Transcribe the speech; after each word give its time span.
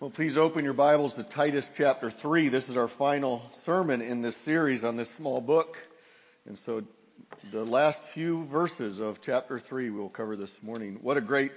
Well, 0.00 0.08
please 0.08 0.38
open 0.38 0.64
your 0.64 0.72
Bibles 0.72 1.16
to 1.16 1.22
Titus 1.22 1.70
chapter 1.76 2.10
3. 2.10 2.48
This 2.48 2.70
is 2.70 2.78
our 2.78 2.88
final 2.88 3.42
sermon 3.52 4.00
in 4.00 4.22
this 4.22 4.34
series 4.34 4.82
on 4.82 4.96
this 4.96 5.10
small 5.10 5.42
book. 5.42 5.76
And 6.46 6.58
so 6.58 6.84
the 7.52 7.66
last 7.66 8.04
few 8.04 8.46
verses 8.46 8.98
of 8.98 9.20
chapter 9.20 9.58
3 9.60 9.90
we'll 9.90 10.08
cover 10.08 10.36
this 10.36 10.62
morning. 10.62 11.00
What 11.02 11.18
a 11.18 11.20
great, 11.20 11.52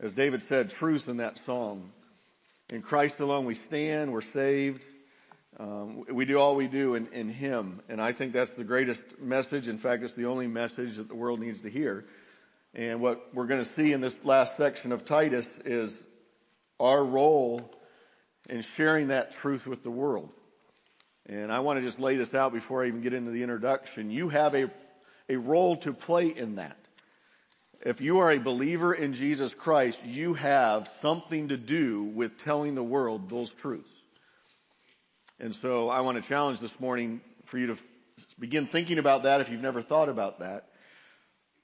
as 0.00 0.12
David 0.12 0.42
said, 0.42 0.68
truth 0.68 1.08
in 1.08 1.16
that 1.16 1.38
song. 1.38 1.90
In 2.70 2.82
Christ 2.82 3.20
alone 3.20 3.46
we 3.46 3.54
stand, 3.54 4.12
we're 4.12 4.20
saved. 4.20 4.84
Um, 5.58 6.04
we 6.10 6.26
do 6.26 6.38
all 6.38 6.56
we 6.56 6.66
do 6.66 6.94
in, 6.94 7.06
in 7.06 7.30
Him. 7.30 7.80
And 7.88 8.02
I 8.02 8.12
think 8.12 8.34
that's 8.34 8.52
the 8.52 8.64
greatest 8.64 9.18
message. 9.18 9.66
In 9.66 9.78
fact, 9.78 10.02
it's 10.02 10.12
the 10.12 10.26
only 10.26 10.46
message 10.46 10.96
that 10.96 11.08
the 11.08 11.14
world 11.14 11.40
needs 11.40 11.62
to 11.62 11.70
hear. 11.70 12.04
And 12.74 13.00
what 13.00 13.32
we're 13.32 13.46
going 13.46 13.62
to 13.62 13.68
see 13.68 13.94
in 13.94 14.02
this 14.02 14.22
last 14.26 14.58
section 14.58 14.92
of 14.92 15.06
Titus 15.06 15.58
is 15.64 16.06
our 16.80 17.04
role 17.04 17.70
in 18.48 18.62
sharing 18.62 19.08
that 19.08 19.32
truth 19.32 19.66
with 19.66 19.82
the 19.82 19.90
world. 19.90 20.30
And 21.26 21.52
I 21.52 21.60
want 21.60 21.78
to 21.78 21.84
just 21.84 22.00
lay 22.00 22.16
this 22.16 22.34
out 22.34 22.52
before 22.52 22.82
I 22.82 22.88
even 22.88 23.00
get 23.00 23.12
into 23.12 23.30
the 23.30 23.42
introduction. 23.42 24.10
You 24.10 24.28
have 24.30 24.54
a, 24.54 24.70
a 25.28 25.36
role 25.36 25.76
to 25.76 25.92
play 25.92 26.28
in 26.28 26.56
that. 26.56 26.76
If 27.84 28.00
you 28.00 28.20
are 28.20 28.30
a 28.30 28.38
believer 28.38 28.94
in 28.94 29.12
Jesus 29.12 29.54
Christ, 29.54 30.04
you 30.04 30.34
have 30.34 30.86
something 30.88 31.48
to 31.48 31.56
do 31.56 32.04
with 32.04 32.38
telling 32.38 32.74
the 32.74 32.82
world 32.82 33.28
those 33.28 33.54
truths. 33.54 33.90
And 35.40 35.54
so 35.54 35.88
I 35.88 36.00
want 36.00 36.22
to 36.22 36.28
challenge 36.28 36.60
this 36.60 36.78
morning 36.78 37.20
for 37.46 37.58
you 37.58 37.68
to 37.68 37.78
begin 38.38 38.66
thinking 38.66 38.98
about 38.98 39.24
that 39.24 39.40
if 39.40 39.50
you've 39.50 39.60
never 39.60 39.82
thought 39.82 40.08
about 40.08 40.38
that. 40.38 40.68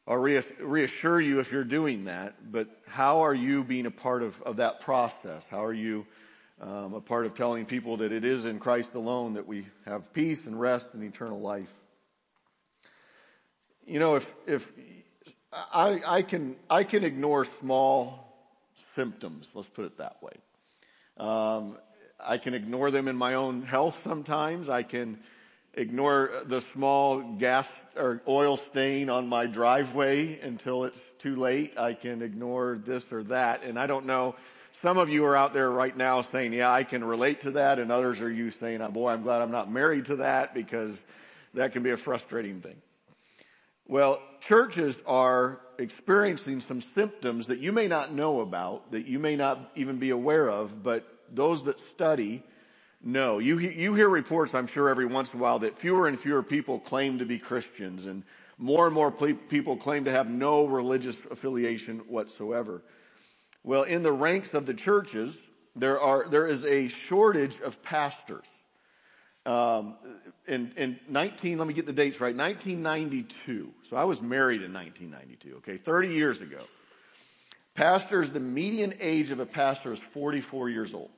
I'll 0.08 0.16
reassure 0.16 1.20
you 1.20 1.38
if 1.40 1.52
you're 1.52 1.64
doing 1.64 2.06
that, 2.06 2.50
but 2.50 2.66
how 2.86 3.20
are 3.20 3.34
you 3.34 3.62
being 3.62 3.84
a 3.84 3.90
part 3.90 4.22
of, 4.22 4.40
of 4.40 4.56
that 4.56 4.80
process? 4.80 5.46
How 5.50 5.62
are 5.62 5.72
you 5.72 6.06
um, 6.62 6.94
a 6.94 7.00
part 7.02 7.26
of 7.26 7.34
telling 7.34 7.66
people 7.66 7.98
that 7.98 8.10
it 8.10 8.24
is 8.24 8.46
in 8.46 8.58
Christ 8.58 8.94
alone 8.94 9.34
that 9.34 9.46
we 9.46 9.66
have 9.84 10.14
peace 10.14 10.46
and 10.46 10.58
rest 10.58 10.94
and 10.94 11.04
eternal 11.04 11.38
life? 11.38 11.68
You 13.86 13.98
know, 13.98 14.16
if, 14.16 14.34
if 14.46 14.72
I, 15.52 16.00
I, 16.06 16.22
can, 16.22 16.56
I 16.70 16.84
can 16.84 17.04
ignore 17.04 17.44
small 17.44 18.34
symptoms, 18.72 19.50
let's 19.54 19.68
put 19.68 19.84
it 19.84 19.98
that 19.98 20.22
way. 20.22 20.32
Um, 21.18 21.76
I 22.18 22.38
can 22.38 22.54
ignore 22.54 22.90
them 22.90 23.08
in 23.08 23.16
my 23.16 23.34
own 23.34 23.60
health 23.60 24.00
sometimes. 24.02 24.70
I 24.70 24.84
can 24.84 25.18
ignore 25.78 26.30
the 26.44 26.60
small 26.60 27.20
gas 27.20 27.84
or 27.96 28.20
oil 28.26 28.56
stain 28.56 29.08
on 29.08 29.28
my 29.28 29.46
driveway 29.46 30.40
until 30.40 30.84
it's 30.84 31.00
too 31.18 31.36
late. 31.36 31.78
I 31.78 31.94
can 31.94 32.20
ignore 32.20 32.80
this 32.84 33.12
or 33.12 33.22
that. 33.24 33.62
And 33.62 33.78
I 33.78 33.86
don't 33.86 34.04
know. 34.04 34.34
Some 34.72 34.98
of 34.98 35.08
you 35.08 35.24
are 35.24 35.36
out 35.36 35.54
there 35.54 35.70
right 35.70 35.96
now 35.96 36.22
saying, 36.22 36.52
yeah, 36.52 36.70
I 36.70 36.82
can 36.82 37.04
relate 37.04 37.42
to 37.42 37.52
that. 37.52 37.78
And 37.78 37.92
others 37.92 38.20
are 38.20 38.30
you 38.30 38.50
saying, 38.50 38.82
oh, 38.82 38.90
boy, 38.90 39.10
I'm 39.10 39.22
glad 39.22 39.40
I'm 39.40 39.52
not 39.52 39.70
married 39.70 40.06
to 40.06 40.16
that 40.16 40.52
because 40.52 41.02
that 41.54 41.72
can 41.72 41.82
be 41.82 41.90
a 41.90 41.96
frustrating 41.96 42.60
thing. 42.60 42.76
Well, 43.86 44.20
churches 44.40 45.02
are 45.06 45.60
experiencing 45.78 46.60
some 46.60 46.80
symptoms 46.80 47.46
that 47.46 47.60
you 47.60 47.72
may 47.72 47.86
not 47.86 48.12
know 48.12 48.40
about, 48.40 48.90
that 48.92 49.06
you 49.06 49.18
may 49.18 49.36
not 49.36 49.70
even 49.76 49.98
be 49.98 50.10
aware 50.10 50.50
of, 50.50 50.82
but 50.82 51.06
those 51.32 51.64
that 51.64 51.78
study 51.78 52.42
no, 53.02 53.38
you, 53.38 53.58
you 53.58 53.94
hear 53.94 54.08
reports, 54.08 54.54
I'm 54.54 54.66
sure, 54.66 54.88
every 54.88 55.06
once 55.06 55.32
in 55.32 55.40
a 55.40 55.42
while 55.42 55.60
that 55.60 55.78
fewer 55.78 56.08
and 56.08 56.18
fewer 56.18 56.42
people 56.42 56.80
claim 56.80 57.18
to 57.18 57.24
be 57.24 57.38
Christians 57.38 58.06
and 58.06 58.24
more 58.58 58.86
and 58.86 58.94
more 58.94 59.12
people 59.12 59.76
claim 59.76 60.04
to 60.04 60.10
have 60.10 60.28
no 60.28 60.66
religious 60.66 61.24
affiliation 61.26 61.98
whatsoever. 62.08 62.82
Well, 63.62 63.84
in 63.84 64.02
the 64.02 64.12
ranks 64.12 64.52
of 64.52 64.66
the 64.66 64.74
churches, 64.74 65.48
there 65.76 66.00
are, 66.00 66.28
there 66.28 66.46
is 66.46 66.64
a 66.64 66.88
shortage 66.88 67.60
of 67.60 67.80
pastors. 67.82 68.46
Um, 69.46 69.94
in, 70.48 70.72
in 70.76 70.98
19, 71.08 71.58
let 71.58 71.68
me 71.68 71.74
get 71.74 71.86
the 71.86 71.92
dates 71.92 72.20
right, 72.20 72.34
1992. 72.34 73.72
So 73.84 73.96
I 73.96 74.04
was 74.04 74.20
married 74.20 74.62
in 74.62 74.72
1992, 74.72 75.56
okay, 75.58 75.76
30 75.76 76.08
years 76.08 76.40
ago. 76.40 76.60
Pastors, 77.74 78.30
the 78.30 78.40
median 78.40 78.92
age 78.98 79.30
of 79.30 79.38
a 79.38 79.46
pastor 79.46 79.92
is 79.92 80.00
44 80.00 80.68
years 80.68 80.94
old. 80.94 81.10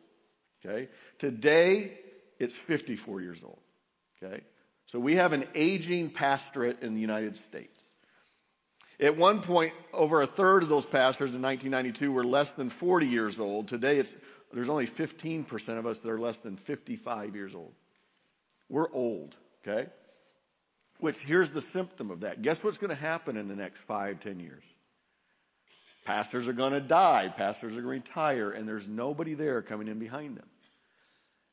Okay. 0.64 0.88
Today, 1.18 1.92
it's 2.38 2.54
54 2.54 3.20
years 3.20 3.42
old. 3.42 3.60
Okay. 4.22 4.42
So 4.86 4.98
we 4.98 5.14
have 5.14 5.32
an 5.32 5.44
aging 5.54 6.10
pastorate 6.10 6.82
in 6.82 6.94
the 6.94 7.00
United 7.00 7.36
States. 7.36 7.78
At 8.98 9.16
one 9.16 9.40
point, 9.40 9.72
over 9.94 10.20
a 10.20 10.26
third 10.26 10.62
of 10.62 10.68
those 10.68 10.84
pastors 10.84 11.34
in 11.34 11.40
1992 11.40 12.12
were 12.12 12.24
less 12.24 12.52
than 12.52 12.68
40 12.68 13.06
years 13.06 13.40
old. 13.40 13.68
Today, 13.68 13.98
it's, 13.98 14.14
there's 14.52 14.68
only 14.68 14.86
15% 14.86 15.78
of 15.78 15.86
us 15.86 16.00
that 16.00 16.10
are 16.10 16.18
less 16.18 16.38
than 16.38 16.56
55 16.56 17.34
years 17.34 17.54
old. 17.54 17.72
We're 18.68 18.92
old, 18.92 19.36
okay? 19.66 19.88
Which 20.98 21.18
here's 21.18 21.50
the 21.50 21.62
symptom 21.62 22.10
of 22.10 22.20
that. 22.20 22.42
Guess 22.42 22.62
what's 22.62 22.78
going 22.78 22.90
to 22.90 22.94
happen 22.94 23.38
in 23.38 23.48
the 23.48 23.56
next 23.56 23.80
five, 23.80 24.20
ten 24.20 24.38
years? 24.38 24.64
Pastors 26.04 26.48
are 26.48 26.52
going 26.52 26.72
to 26.72 26.80
die. 26.80 27.32
Pastors 27.36 27.76
are 27.76 27.82
going 27.82 28.02
to 28.02 28.10
retire, 28.10 28.50
and 28.50 28.66
there's 28.66 28.88
nobody 28.88 29.34
there 29.34 29.62
coming 29.62 29.88
in 29.88 29.98
behind 29.98 30.36
them. 30.36 30.46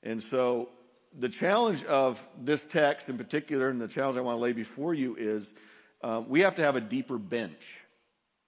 And 0.03 0.23
so 0.23 0.69
the 1.17 1.29
challenge 1.29 1.83
of 1.85 2.25
this 2.39 2.65
text 2.65 3.09
in 3.09 3.17
particular, 3.17 3.69
and 3.69 3.81
the 3.81 3.87
challenge 3.87 4.17
I 4.17 4.21
want 4.21 4.37
to 4.37 4.41
lay 4.41 4.53
before 4.53 4.93
you 4.93 5.15
is 5.15 5.53
um, 6.01 6.29
we 6.29 6.41
have 6.41 6.55
to 6.55 6.63
have 6.63 6.75
a 6.75 6.81
deeper 6.81 7.17
bench. 7.17 7.79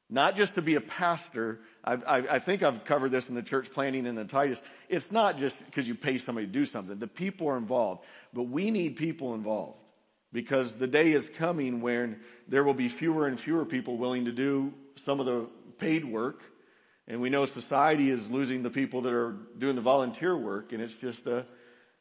Not 0.10 0.36
just 0.36 0.56
to 0.56 0.62
be 0.62 0.76
a 0.76 0.82
pastor. 0.82 1.60
I, 1.84 1.94
I, 1.94 2.18
I 2.18 2.40
think 2.40 2.64
I've 2.64 2.84
covered 2.84 3.12
this 3.12 3.30
in 3.30 3.36
the 3.36 3.44
church 3.44 3.72
planting 3.72 4.08
and 4.08 4.18
the 4.18 4.26
Titus. 4.26 4.62
It's 4.88 5.12
not 5.12 5.38
just 5.38 5.64
because 5.66 5.88
you 5.88 5.94
pay 5.94 6.18
somebody 6.18 6.48
to 6.48 6.54
do 6.54 6.66
something. 6.66 6.98
The 6.98 7.08
people 7.08 7.48
are 7.48 7.58
involved. 7.58 8.04
But 8.34 8.44
we 8.44 8.72
need 8.72 8.96
people 8.96 9.36
involved 9.36 9.78
because 10.34 10.76
the 10.76 10.88
day 10.88 11.12
is 11.12 11.30
coming 11.30 11.81
when 11.81 12.20
there 12.48 12.64
will 12.64 12.74
be 12.74 12.90
fewer 12.90 13.28
and 13.28 13.40
fewer 13.40 13.66
people 13.66 13.98
willing 13.98 14.26
to 14.26 14.31
do 14.31 14.74
some 15.04 15.20
of 15.20 15.26
the 15.26 15.48
paid 15.78 16.06
work 16.06 16.44
and 17.10 17.20
we 17.20 17.32
know 17.32 17.48
society 17.48 18.12
is 18.12 18.30
losing 18.30 18.62
the 18.62 18.70
people 18.70 19.02
that 19.02 19.14
are 19.14 19.36
doing 19.58 19.76
the 19.76 19.82
volunteer 19.82 20.38
work, 20.38 20.72
and 20.72 20.82
it's 20.82 20.94
just 20.94 21.26
a, 21.26 21.44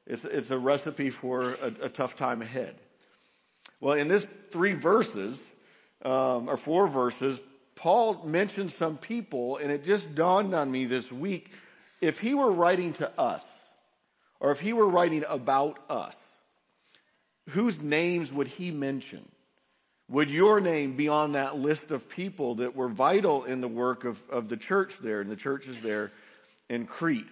it's, 0.07 0.25
it's 0.27 0.51
a 0.51 0.59
recipe 0.59 1.09
for 1.09 1.55
a, 1.55 1.73
a 1.85 1.89
tough 1.89 2.15
time 2.15 2.43
ahead. 2.43 2.77
Well, 3.81 3.95
in 3.95 4.09
this 4.09 4.29
three 4.51 4.75
verses, 4.75 5.43
um, 6.05 6.49
or 6.49 6.59
four 6.59 6.87
verses, 6.89 7.41
Paul 7.75 8.23
mentions 8.25 8.75
some 8.75 8.99
people, 8.99 9.57
and 9.57 9.73
it 9.73 9.83
just 9.83 10.15
dawned 10.15 10.55
on 10.55 10.71
me 10.71 10.85
this 10.85 11.11
week 11.11 11.53
if 12.03 12.21
he 12.21 12.35
were 12.35 12.53
writing 12.53 12.93
to 12.95 13.11
us, 13.19 13.49
or 14.41 14.53
if 14.53 14.61
he 14.61 14.75
were 14.75 14.89
writing 14.89 15.25
about 15.27 15.79
us, 15.89 16.37
whose 17.51 17.81
names 17.81 18.31
would 18.31 18.47
he 18.47 18.71
mention? 18.71 19.27
Would 20.11 20.31
your 20.31 20.59
name 20.61 20.97
be 20.97 21.09
on 21.09 21.33
that 21.33 21.59
list 21.59 21.91
of 21.91 22.09
people 22.09 22.57
that 22.57 22.75
were 22.75 22.89
vital 22.89 23.45
in 23.45 23.61
the 23.61 23.69
work 23.69 24.05
of, 24.05 24.19
of 24.31 24.49
the 24.49 24.57
church 24.57 24.99
there 24.99 25.21
and 25.21 25.31
the 25.31 25.37
churches 25.37 25.83
there 25.83 26.13
in 26.71 26.87
Crete? 26.87 27.27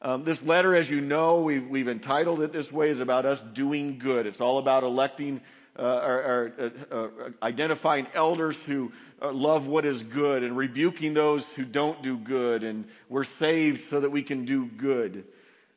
Um, 0.00 0.24
this 0.24 0.42
letter, 0.42 0.74
as 0.74 0.90
you 0.90 1.02
know, 1.02 1.42
we've, 1.42 1.68
we've 1.68 1.88
entitled 1.88 2.40
it 2.40 2.52
this 2.52 2.72
way, 2.72 2.88
is 2.88 3.00
about 3.00 3.26
us 3.26 3.42
doing 3.42 3.98
good. 3.98 4.26
It's 4.26 4.40
all 4.40 4.58
about 4.58 4.82
electing 4.82 5.42
uh, 5.78 5.82
or, 5.82 6.14
or 6.14 6.52
uh, 6.90 6.94
uh, 6.94 7.30
identifying 7.42 8.06
elders 8.14 8.62
who 8.62 8.92
uh, 9.20 9.30
love 9.30 9.66
what 9.66 9.84
is 9.84 10.02
good 10.02 10.42
and 10.42 10.56
rebuking 10.56 11.12
those 11.12 11.52
who 11.52 11.64
don't 11.64 12.02
do 12.02 12.16
good. 12.16 12.64
And 12.64 12.86
we're 13.10 13.24
saved 13.24 13.82
so 13.82 14.00
that 14.00 14.10
we 14.10 14.22
can 14.22 14.46
do 14.46 14.64
good 14.64 15.24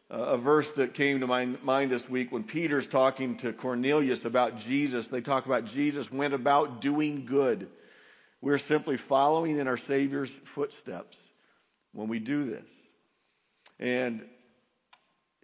a 0.10 0.38
verse 0.38 0.72
that 0.74 0.94
came 0.94 1.22
to 1.22 1.28
my 1.28 1.46
mind 1.46 1.92
this 1.92 2.10
week 2.10 2.32
when 2.32 2.44
Peter's 2.44 2.88
talking 2.88 3.38
to 3.38 3.52
Cornelius 3.54 4.26
about 4.26 4.60
Jesus. 4.60 5.08
They 5.08 5.22
talk 5.22 5.46
about 5.46 5.66
Jesus 5.66 6.12
went 6.12 6.34
about 6.34 6.80
doing 6.82 7.26
good. 7.26 7.68
We're 8.42 8.60
simply 8.60 8.98
following 8.98 9.58
in 9.58 9.68
our 9.68 9.78
Savior's 9.78 10.32
footsteps 10.32 11.18
when 11.94 12.08
we 12.08 12.20
do 12.20 12.44
this. 12.44 12.70
And 13.80 14.24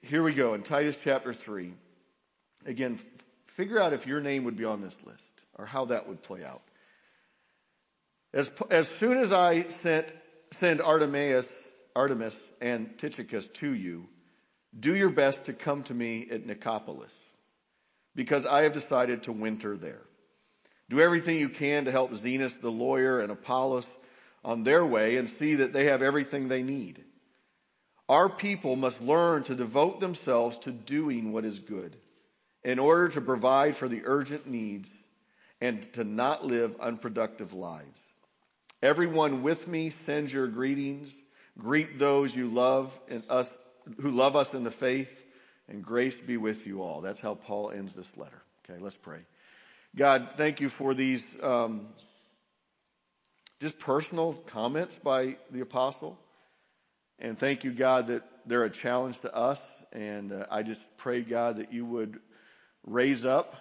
here 0.04 0.22
we 0.22 0.34
go 0.34 0.54
in 0.54 0.62
Titus 0.62 1.00
chapter 1.02 1.34
3. 1.34 1.74
Again, 2.66 3.00
figure 3.48 3.80
out 3.80 3.94
if 3.94 4.06
your 4.06 4.22
name 4.22 4.44
would 4.44 4.58
be 4.58 4.66
on 4.66 4.82
this 4.82 4.96
list 5.06 5.24
or 5.58 5.66
how 5.66 5.86
that 5.86 6.08
would 6.08 6.22
play 6.22 6.44
out. 6.44 6.62
As, 8.34 8.52
as 8.70 8.88
soon 8.88 9.18
as 9.18 9.32
I 9.32 9.64
sent, 9.70 10.08
send 10.52 10.80
Artemas, 10.80 11.52
Artemas 11.96 12.40
and 12.62 12.98
Tychicus 12.98 13.48
to 13.56 13.74
you, 13.74 14.08
do 14.78 14.96
your 14.96 15.10
best 15.10 15.46
to 15.46 15.54
come 15.54 15.84
to 15.84 15.94
me 15.94 16.28
at 16.32 16.46
Nicopolis, 16.46 17.12
because 18.16 18.46
I 18.46 18.64
have 18.64 18.74
decided 18.74 19.24
to 19.24 19.32
winter 19.32 19.76
there. 19.78 20.02
Do 20.90 21.00
everything 21.00 21.38
you 21.38 21.50
can 21.50 21.86
to 21.86 21.92
help 21.92 22.12
Zenas 22.12 22.60
the 22.60 22.72
lawyer 22.72 23.20
and 23.22 23.32
Apollos 23.32 23.88
on 24.44 24.64
their 24.64 24.86
way 24.86 25.18
and 25.18 25.30
see 25.30 25.56
that 25.56 25.72
they 25.72 25.86
have 25.86 26.02
everything 26.02 26.48
they 26.48 26.64
need. 26.64 27.04
Our 28.10 28.28
people 28.28 28.76
must 28.76 29.02
learn 29.02 29.44
to 29.44 29.56
devote 29.56 30.02
themselves 30.02 30.58
to 30.60 30.72
doing 30.72 31.32
what 31.32 31.46
is 31.46 31.60
good 31.60 31.96
in 32.64 32.78
order 32.78 33.08
to 33.10 33.22
provide 33.22 33.78
for 33.78 33.88
the 33.88 34.02
urgent 34.04 34.48
needs 34.48 34.90
and 35.62 35.92
to 35.94 36.04
not 36.04 36.46
live 36.46 36.76
unproductive 36.82 37.54
lives. 37.54 38.02
Everyone 38.84 39.44
with 39.44 39.68
me 39.68 39.92
sends 39.92 40.34
your 40.34 40.48
greetings. 40.48 41.14
Greet 41.58 42.00
those 42.00 42.36
you 42.36 42.50
love 42.50 43.00
and 43.08 43.24
us 43.30 43.58
who 44.00 44.12
love 44.12 44.36
us 44.36 44.54
in 44.54 44.64
the 44.64 44.72
faith, 44.72 45.26
and 45.68 45.84
grace 45.84 46.20
be 46.22 46.38
with 46.38 46.68
you 46.68 46.82
all. 46.82 47.02
That's 47.02 47.20
how 47.20 47.36
Paul 47.36 47.72
ends 47.72 47.96
this 47.96 48.18
letter. 48.18 48.42
Okay, 48.70 48.82
let's 48.82 48.98
pray. 48.98 49.20
God, 49.96 50.30
thank 50.38 50.62
you 50.62 50.70
for 50.70 50.94
these 50.94 51.36
um, 51.44 51.88
just 53.60 53.78
personal 53.80 54.34
comments 54.48 55.00
by 55.00 55.38
the 55.52 55.62
apostle. 55.62 56.18
And 57.20 57.38
thank 57.38 57.64
you, 57.64 57.72
God, 57.72 58.08
that 58.08 58.24
they're 58.46 58.64
a 58.64 58.70
challenge 58.70 59.20
to 59.20 59.36
us. 59.36 59.62
And 59.92 60.32
uh, 60.32 60.46
I 60.50 60.64
just 60.64 60.82
pray, 60.98 61.22
God, 61.22 61.58
that 61.58 61.72
you 61.72 61.86
would 61.86 62.20
raise 62.86 63.26
up 63.26 63.56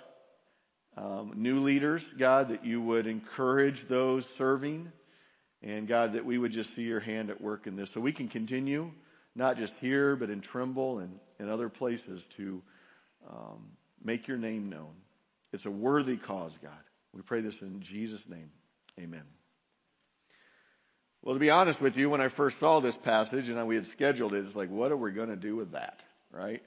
um, 0.97 1.33
new 1.37 1.61
leaders, 1.61 2.05
God, 2.19 2.49
that 2.49 2.65
you 2.65 2.81
would 2.81 3.07
encourage 3.07 3.89
those 3.89 4.29
serving. 4.29 4.91
And 5.63 5.87
God, 5.87 6.15
that 6.15 6.25
we 6.25 6.39
would 6.39 6.53
just 6.53 6.75
see 6.75 6.83
your 6.83 7.01
hand 7.01 7.29
at 7.29 7.41
work 7.41 7.67
in 7.67 7.77
this 7.77 7.91
so 7.91 8.01
we 8.01 8.13
can 8.13 8.29
continue, 8.29 8.93
not 9.35 9.57
just 9.57 9.75
here, 9.79 10.17
but 10.17 10.31
in 10.31 10.41
Trimble 10.41 10.99
and 10.99 11.19
in 11.39 11.49
other 11.49 11.69
places 11.69 12.25
to 12.37 12.63
um, 13.29 13.71
make 14.03 14.29
your 14.29 14.39
name 14.39 14.69
known. 14.69 14.93
It's 15.53 15.67
a 15.67 15.71
worthy 15.71 16.17
cause, 16.17 16.59
God. 16.63 16.73
We 17.13 17.23
pray 17.23 17.41
this 17.41 17.61
in 17.61 17.81
Jesus' 17.81 18.29
name. 18.29 18.51
Amen. 18.99 19.25
Well, 21.23 21.35
to 21.35 21.41
be 21.41 21.51
honest 21.51 21.83
with 21.83 21.97
you, 21.97 22.09
when 22.09 22.21
I 22.21 22.29
first 22.29 22.59
saw 22.59 22.81
this 22.81 22.97
passage 22.97 23.49
and 23.49 23.67
we 23.67 23.75
had 23.75 23.87
scheduled 23.87 24.33
it, 24.33 24.45
it's 24.45 24.57
like, 24.57 24.71
what 24.71 24.91
are 24.91 24.97
we 24.97 25.11
going 25.11 25.29
to 25.29 25.37
do 25.37 25.55
with 25.57 25.73
that, 25.73 26.03
right? 26.31 26.63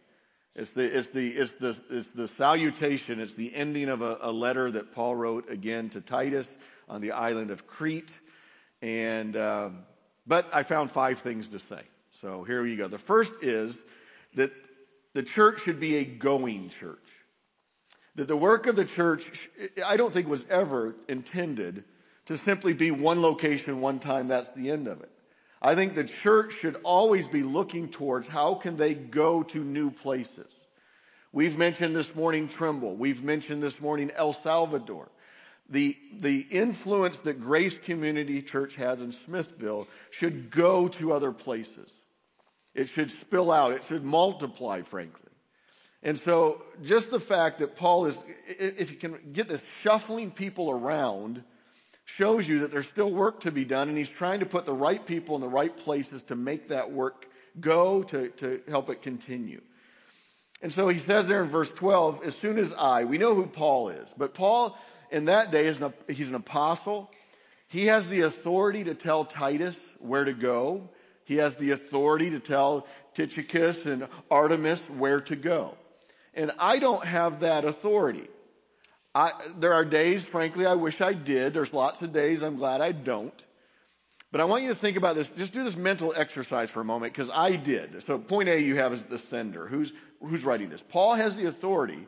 It's 0.55 0.71
the, 0.71 0.83
it's 0.83 1.09
the, 1.09 1.29
it's 1.29 1.55
the, 1.55 1.81
it's 1.89 2.11
the 2.11 2.27
salutation. 2.27 3.19
It's 3.19 3.33
the 3.33 3.55
ending 3.55 3.89
of 3.89 4.03
a, 4.03 4.19
a 4.21 4.31
letter 4.31 4.69
that 4.71 4.93
Paul 4.93 5.15
wrote 5.15 5.49
again 5.49 5.89
to 5.89 6.01
Titus 6.01 6.55
on 6.87 7.01
the 7.01 7.13
island 7.13 7.49
of 7.49 7.65
Crete. 7.65 8.15
And, 8.81 9.35
um, 9.35 9.79
but 10.27 10.47
I 10.53 10.61
found 10.61 10.91
five 10.91 11.19
things 11.19 11.47
to 11.49 11.59
say. 11.59 11.81
So 12.23 12.45
here 12.45 12.65
you 12.65 12.77
go. 12.77 12.87
The 12.87 12.97
first 12.97 13.43
is 13.43 13.83
that 14.35 14.49
the 15.13 15.23
church 15.23 15.61
should 15.61 15.81
be 15.81 15.97
a 15.97 16.05
going 16.05 16.69
church. 16.69 16.97
That 18.15 18.29
the 18.29 18.37
work 18.37 18.65
of 18.65 18.77
the 18.77 18.85
church, 18.85 19.49
I 19.85 19.97
don't 19.97 20.13
think 20.13 20.29
was 20.29 20.47
ever 20.49 20.95
intended 21.09 21.83
to 22.27 22.37
simply 22.37 22.71
be 22.71 22.91
one 22.91 23.21
location, 23.21 23.81
one 23.81 23.99
time, 23.99 24.29
that's 24.29 24.53
the 24.53 24.71
end 24.71 24.87
of 24.87 25.01
it. 25.01 25.11
I 25.61 25.75
think 25.75 25.95
the 25.95 26.05
church 26.05 26.53
should 26.53 26.77
always 26.83 27.27
be 27.27 27.43
looking 27.43 27.89
towards 27.89 28.29
how 28.29 28.53
can 28.53 28.77
they 28.77 28.93
go 28.93 29.43
to 29.43 29.59
new 29.59 29.91
places. 29.91 30.47
We've 31.33 31.57
mentioned 31.57 31.93
this 31.93 32.15
morning 32.15 32.47
Trimble. 32.47 32.95
We've 32.95 33.21
mentioned 33.21 33.61
this 33.61 33.81
morning 33.81 34.11
El 34.15 34.31
Salvador. 34.31 35.09
The, 35.69 35.97
the 36.21 36.39
influence 36.39 37.19
that 37.21 37.41
Grace 37.41 37.79
Community 37.79 38.41
Church 38.41 38.75
has 38.75 39.01
in 39.01 39.11
Smithville 39.11 39.89
should 40.09 40.51
go 40.51 40.87
to 40.87 41.11
other 41.11 41.33
places. 41.33 41.91
It 42.73 42.89
should 42.89 43.11
spill 43.11 43.51
out. 43.51 43.73
It 43.73 43.83
should 43.83 44.03
multiply, 44.03 44.81
frankly. 44.81 45.29
And 46.01 46.19
so 46.19 46.63
just 46.83 47.11
the 47.11 47.19
fact 47.19 47.59
that 47.59 47.75
Paul 47.75 48.07
is, 48.07 48.21
if 48.47 48.91
you 48.91 48.97
can 48.97 49.17
get 49.31 49.47
this, 49.47 49.65
shuffling 49.79 50.31
people 50.31 50.69
around 50.69 51.43
shows 52.05 52.47
you 52.47 52.59
that 52.59 52.71
there's 52.71 52.87
still 52.87 53.11
work 53.11 53.41
to 53.41 53.51
be 53.51 53.63
done, 53.63 53.87
and 53.87 53.97
he's 53.97 54.09
trying 54.09 54.41
to 54.41 54.45
put 54.45 54.65
the 54.65 54.73
right 54.73 55.05
people 55.05 55.35
in 55.35 55.41
the 55.41 55.47
right 55.47 55.75
places 55.75 56.23
to 56.23 56.35
make 56.35 56.69
that 56.69 56.91
work 56.91 57.27
go, 57.59 58.03
to, 58.03 58.29
to 58.29 58.61
help 58.67 58.89
it 58.89 59.01
continue. 59.01 59.61
And 60.61 60.71
so 60.71 60.87
he 60.87 60.99
says 60.99 61.27
there 61.27 61.43
in 61.43 61.49
verse 61.49 61.71
12, 61.71 62.25
as 62.25 62.35
soon 62.35 62.57
as 62.57 62.73
I, 62.73 63.05
we 63.05 63.17
know 63.17 63.35
who 63.35 63.45
Paul 63.45 63.89
is, 63.89 64.13
but 64.17 64.33
Paul 64.33 64.77
in 65.11 65.25
that 65.25 65.51
day 65.51 65.67
is 65.67 65.81
an, 65.81 65.93
he's 66.09 66.29
an 66.29 66.35
apostle. 66.35 67.11
He 67.67 67.85
has 67.85 68.09
the 68.09 68.21
authority 68.21 68.83
to 68.85 68.95
tell 68.95 69.25
Titus 69.25 69.77
where 69.99 70.25
to 70.25 70.33
go. 70.33 70.89
He 71.25 71.37
has 71.37 71.55
the 71.55 71.71
authority 71.71 72.29
to 72.31 72.39
tell 72.39 72.87
Tychicus 73.13 73.85
and 73.85 74.07
Artemas 74.29 74.89
where 74.89 75.21
to 75.21 75.35
go. 75.35 75.77
And 76.33 76.51
I 76.59 76.79
don't 76.79 77.05
have 77.05 77.41
that 77.41 77.65
authority. 77.65 78.27
I, 79.15 79.31
there 79.57 79.73
are 79.73 79.85
days, 79.85 80.25
frankly, 80.25 80.65
I 80.65 80.73
wish 80.73 80.99
I 80.99 81.13
did. 81.13 81.53
There's 81.53 81.73
lots 81.73 82.01
of 82.01 82.11
days 82.11 82.41
I'm 82.41 82.55
glad 82.55 82.81
I 82.81 82.91
don't. 82.91 83.43
But 84.31 84.41
I 84.41 84.45
want 84.45 84.63
you 84.63 84.69
to 84.69 84.75
think 84.75 84.97
about 84.97 85.15
this. 85.15 85.29
Just 85.29 85.53
do 85.53 85.63
this 85.63 85.77
mental 85.77 86.11
exercise 86.15 86.71
for 86.71 86.81
a 86.81 86.85
moment 86.85 87.13
because 87.13 87.29
I 87.31 87.55
did. 87.55 88.01
So 88.01 88.17
point 88.17 88.49
A 88.49 88.59
you 88.59 88.77
have 88.77 88.91
is 88.91 89.03
the 89.03 89.19
sender. 89.19 89.67
Who's, 89.67 89.93
who's 90.19 90.43
writing 90.43 90.69
this? 90.69 90.81
Paul 90.81 91.13
has 91.13 91.35
the 91.35 91.45
authority 91.45 92.07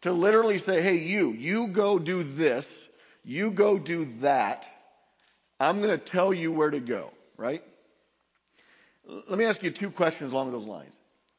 to 0.00 0.12
literally 0.12 0.58
say, 0.58 0.82
hey, 0.82 0.96
you, 0.96 1.30
you 1.30 1.68
go 1.68 2.00
do 2.00 2.24
this. 2.24 2.88
You 3.24 3.52
go 3.52 3.78
do 3.78 4.12
that. 4.20 4.68
I'm 5.60 5.80
going 5.80 5.96
to 5.96 6.04
tell 6.04 6.34
you 6.34 6.50
where 6.50 6.70
to 6.70 6.80
go, 6.80 7.12
right? 7.36 7.62
Let 9.06 9.38
me 9.38 9.44
ask 9.44 9.62
you 9.62 9.70
two 9.70 9.90
questions 9.90 10.32
along 10.32 10.52
those 10.52 10.66
lines. 10.66 10.98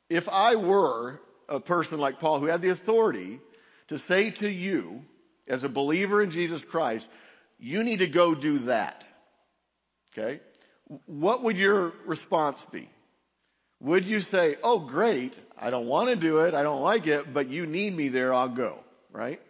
If 0.09 0.29
I 0.29 0.55
were 0.55 1.19
a 1.49 1.59
person 1.59 1.99
like 1.99 2.19
Paul 2.19 2.39
who 2.39 2.45
had 2.45 2.61
the 2.61 2.69
authority 2.69 3.39
to 3.87 3.97
say 3.97 4.31
to 4.31 4.49
you, 4.49 5.03
as 5.47 5.63
a 5.63 5.69
believer 5.69 6.21
in 6.21 6.31
Jesus 6.31 6.63
Christ, 6.63 7.07
you 7.59 7.83
need 7.83 7.99
to 7.99 8.07
go 8.07 8.33
do 8.35 8.59
that. 8.59 9.07
Okay? 10.13 10.41
What 11.05 11.43
would 11.43 11.57
your 11.57 11.93
response 12.05 12.65
be? 12.71 12.89
Would 13.81 14.05
you 14.05 14.19
say, 14.19 14.57
oh 14.63 14.79
great, 14.79 15.33
I 15.57 15.69
don't 15.69 15.87
want 15.87 16.09
to 16.09 16.15
do 16.15 16.39
it, 16.39 16.53
I 16.53 16.63
don't 16.63 16.81
like 16.81 17.07
it, 17.07 17.33
but 17.33 17.49
you 17.49 17.65
need 17.65 17.95
me 17.95 18.07
there, 18.07 18.33
I'll 18.33 18.47
go, 18.49 18.79
right? 19.11 19.41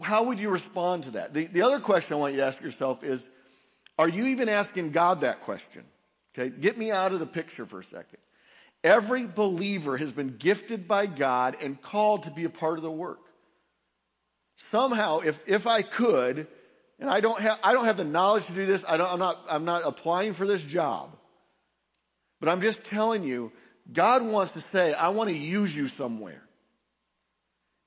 How 0.00 0.24
would 0.24 0.40
you 0.40 0.48
respond 0.48 1.04
to 1.04 1.10
that? 1.12 1.34
The, 1.34 1.46
the 1.46 1.62
other 1.62 1.78
question 1.78 2.16
I 2.16 2.20
want 2.20 2.34
you 2.34 2.40
to 2.40 2.46
ask 2.46 2.62
yourself 2.62 3.04
is, 3.04 3.28
are 4.00 4.08
you 4.08 4.28
even 4.28 4.48
asking 4.48 4.92
God 4.92 5.20
that 5.20 5.42
question? 5.42 5.84
Okay, 6.34 6.48
get 6.48 6.78
me 6.78 6.90
out 6.90 7.12
of 7.12 7.18
the 7.18 7.26
picture 7.26 7.66
for 7.66 7.80
a 7.80 7.84
second. 7.84 8.16
Every 8.82 9.26
believer 9.26 9.98
has 9.98 10.10
been 10.10 10.38
gifted 10.38 10.88
by 10.88 11.04
God 11.04 11.58
and 11.60 11.80
called 11.82 12.22
to 12.22 12.30
be 12.30 12.44
a 12.44 12.48
part 12.48 12.78
of 12.78 12.82
the 12.82 12.90
work. 12.90 13.20
Somehow, 14.56 15.18
if, 15.18 15.38
if 15.46 15.66
I 15.66 15.82
could, 15.82 16.46
and 16.98 17.10
I 17.10 17.20
don't 17.20 17.42
have, 17.42 17.58
I 17.62 17.74
don't 17.74 17.84
have 17.84 17.98
the 17.98 18.04
knowledge 18.04 18.46
to 18.46 18.52
do 18.52 18.64
this, 18.64 18.86
I 18.88 18.96
don't, 18.96 19.12
I'm 19.12 19.18
not, 19.18 19.38
I'm 19.50 19.66
not 19.66 19.82
applying 19.84 20.32
for 20.32 20.46
this 20.46 20.62
job. 20.62 21.14
But 22.40 22.48
I'm 22.48 22.62
just 22.62 22.84
telling 22.84 23.22
you, 23.22 23.52
God 23.92 24.22
wants 24.22 24.52
to 24.52 24.62
say, 24.62 24.94
I 24.94 25.10
want 25.10 25.28
to 25.28 25.36
use 25.36 25.76
you 25.76 25.88
somewhere. 25.88 26.40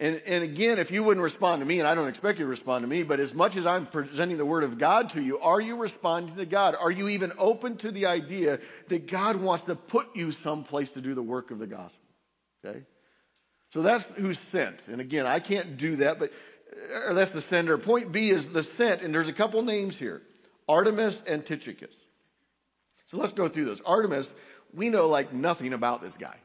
And, 0.04 0.22
and 0.26 0.44
again, 0.44 0.80
if 0.80 0.92
you 0.92 1.02
wouldn't 1.02 1.24
respond 1.24 1.62
to 1.62 1.66
me, 1.66 1.80
and 1.80 1.88
I 1.88 1.96
don't 1.96 2.10
expect 2.10 2.38
you 2.38 2.44
to 2.44 2.50
respond 2.50 2.84
to 2.84 2.90
me, 2.90 3.04
but 3.04 3.22
as 3.22 3.34
much 3.34 3.56
as 3.56 3.66
I'm 3.66 3.86
presenting 3.86 4.36
the 4.36 4.46
word 4.46 4.66
of 4.66 4.78
God 4.78 5.12
to 5.12 5.22
you, 5.22 5.40
are 5.40 5.62
you 5.62 5.78
responding 5.78 6.36
to 6.36 6.46
God? 6.46 6.76
Are 6.78 6.92
you 6.92 7.08
even 7.08 7.32
open 7.38 7.78
to 7.78 7.90
the 7.90 8.08
idea 8.08 8.60
that 8.90 9.08
God 9.08 9.38
wants 9.38 9.64
to 9.64 9.76
put 9.76 10.14
you 10.14 10.34
someplace 10.34 10.92
to 10.96 11.02
do 11.02 11.14
the 11.14 11.24
work 11.24 11.52
of 11.52 11.60
the 11.60 11.68
gospel? 11.68 12.04
Okay? 12.66 12.82
So 13.70 13.82
that's 13.82 14.12
who's 14.16 14.40
sent. 14.40 14.86
And 14.90 15.00
again, 15.00 15.26
I 15.26 15.40
can't 15.40 15.78
do 15.78 15.96
that, 15.96 16.20
but 16.20 16.34
uh, 16.74 17.12
or 17.12 17.14
that's 17.14 17.32
the 17.32 17.40
sender. 17.40 17.78
Point 17.78 18.12
B 18.12 18.30
is 18.30 18.50
the 18.50 18.62
sent, 18.62 19.04
and 19.04 19.14
there's 19.14 19.30
a 19.30 19.34
couple 19.34 19.62
names 19.62 19.98
here. 19.98 20.22
Artemas 20.68 21.26
and 21.26 21.46
Tychicus. 21.46 21.96
So 23.06 23.20
let's 23.20 23.32
go 23.32 23.48
through 23.48 23.66
those. 23.66 23.80
Artemas, 23.80 24.34
we 24.74 24.90
know 24.90 25.08
like 25.08 25.32
nothing 25.32 25.72
about 25.72 26.02
this 26.02 26.18
guy. 26.18 26.36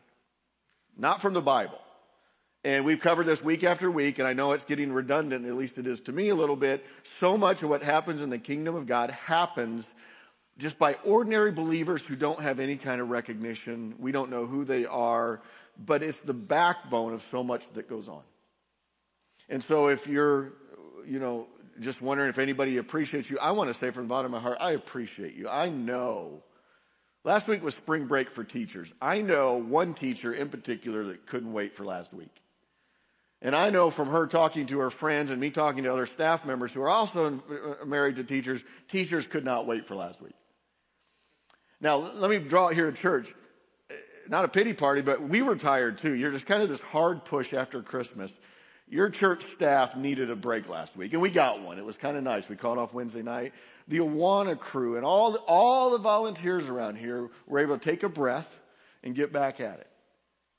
Not 0.96 1.20
from 1.20 1.32
the 1.34 1.42
Bible. 1.42 1.80
And 2.64 2.84
we've 2.84 3.00
covered 3.00 3.26
this 3.26 3.42
week 3.42 3.62
after 3.62 3.90
week, 3.90 4.18
and 4.18 4.26
I 4.26 4.32
know 4.32 4.52
it's 4.52 4.64
getting 4.64 4.92
redundant, 4.92 5.46
at 5.46 5.54
least 5.54 5.78
it 5.78 5.86
is 5.86 6.00
to 6.02 6.12
me 6.12 6.30
a 6.30 6.34
little 6.34 6.56
bit. 6.56 6.84
So 7.04 7.38
much 7.38 7.62
of 7.62 7.68
what 7.68 7.82
happens 7.82 8.20
in 8.20 8.30
the 8.30 8.38
kingdom 8.38 8.74
of 8.74 8.86
God 8.86 9.10
happens 9.10 9.94
just 10.58 10.76
by 10.76 10.94
ordinary 11.04 11.52
believers 11.52 12.04
who 12.04 12.16
don't 12.16 12.40
have 12.40 12.58
any 12.58 12.76
kind 12.76 13.00
of 13.00 13.10
recognition. 13.10 13.94
We 13.98 14.10
don't 14.10 14.28
know 14.28 14.44
who 14.44 14.64
they 14.64 14.86
are, 14.86 15.40
but 15.78 16.02
it's 16.02 16.22
the 16.22 16.34
backbone 16.34 17.14
of 17.14 17.22
so 17.22 17.44
much 17.44 17.64
that 17.74 17.88
goes 17.88 18.08
on. 18.08 18.22
And 19.48 19.62
so 19.62 19.86
if 19.88 20.08
you're, 20.08 20.52
you 21.06 21.20
know, 21.20 21.46
just 21.78 22.02
wondering 22.02 22.28
if 22.28 22.40
anybody 22.40 22.78
appreciates 22.78 23.30
you, 23.30 23.38
I 23.38 23.52
want 23.52 23.68
to 23.68 23.74
say 23.74 23.92
from 23.92 24.04
the 24.04 24.08
bottom 24.08 24.34
of 24.34 24.42
my 24.42 24.46
heart, 24.46 24.58
I 24.60 24.72
appreciate 24.72 25.36
you. 25.36 25.48
I 25.48 25.68
know. 25.68 26.42
Last 27.22 27.46
week 27.46 27.62
was 27.62 27.76
spring 27.76 28.06
break 28.06 28.30
for 28.30 28.42
teachers. 28.42 28.92
I 29.00 29.20
know 29.20 29.56
one 29.56 29.94
teacher 29.94 30.32
in 30.32 30.48
particular 30.48 31.04
that 31.04 31.26
couldn't 31.26 31.52
wait 31.52 31.76
for 31.76 31.84
last 31.84 32.12
week. 32.12 32.34
And 33.40 33.54
I 33.54 33.71
know 33.71 33.90
from 33.90 34.09
her 34.09 34.26
talking 34.26 34.66
to 34.66 34.80
her 34.80 34.90
friends 34.90 35.30
and 35.30 35.40
me 35.40 35.50
talking 35.50 35.85
to 35.85 35.92
other 35.92 36.07
staff 36.07 36.45
members 36.45 36.73
who 36.73 36.83
are 36.83 36.88
also 36.88 37.35
uh, 37.37 37.85
married 37.85 38.16
to 38.16 38.25
teachers, 38.25 38.64
teachers 38.88 39.26
could 39.26 39.45
not 39.45 39.66
wait 39.66 39.87
for 39.87 39.95
last 39.95 40.21
week. 40.21 40.35
Now, 41.80 41.97
let 41.97 42.30
me 42.30 42.38
draw 42.38 42.68
it 42.68 42.75
here 42.75 42.90
to 42.90 42.97
church. 42.97 43.33
Uh, 43.88 43.95
not 44.28 44.45
a 44.45 44.49
pity 44.49 44.73
party, 44.73 45.02
but 45.02 45.23
we 45.23 45.42
were 45.42 45.54
tired 45.54 45.99
too. 45.99 46.14
You're 46.14 46.33
just 46.33 46.47
kind 46.47 46.62
of 46.62 46.68
this 46.68 46.83
hard 46.83 47.25
push 47.25 47.54
after 47.54 47.80
Christmas. 47.80 48.37
Your 48.88 49.09
church 49.11 49.45
staff 49.45 49.97
needed 49.97 50.30
a 50.30 50.37
break 50.37 50.68
last 50.68 50.97
week, 50.97 51.12
and 51.12 51.23
we 51.23 51.30
got 51.30 51.62
one. 51.62 51.78
It 51.78 51.85
was 51.85 51.97
kind 51.97 52.16
of 52.16 52.25
nice. 52.25 52.49
We 52.49 52.57
called 52.57 52.78
off 52.78 52.92
Wednesday 52.92 53.23
night. 53.23 53.52
The 53.87 53.99
Awana 53.99 54.59
crew 54.59 54.97
and 54.97 55.04
all 55.04 55.30
the, 55.30 55.38
all 55.40 55.90
the 55.90 55.99
volunteers 55.99 56.68
around 56.68 56.97
here 56.97 57.28
were 57.47 57.61
able 57.61 57.78
to 57.78 57.85
take 57.85 58.02
a 58.02 58.09
breath 58.09 58.61
and 59.04 59.14
get 59.14 59.33
back 59.33 59.61
at 59.61 59.78
it. 59.78 59.87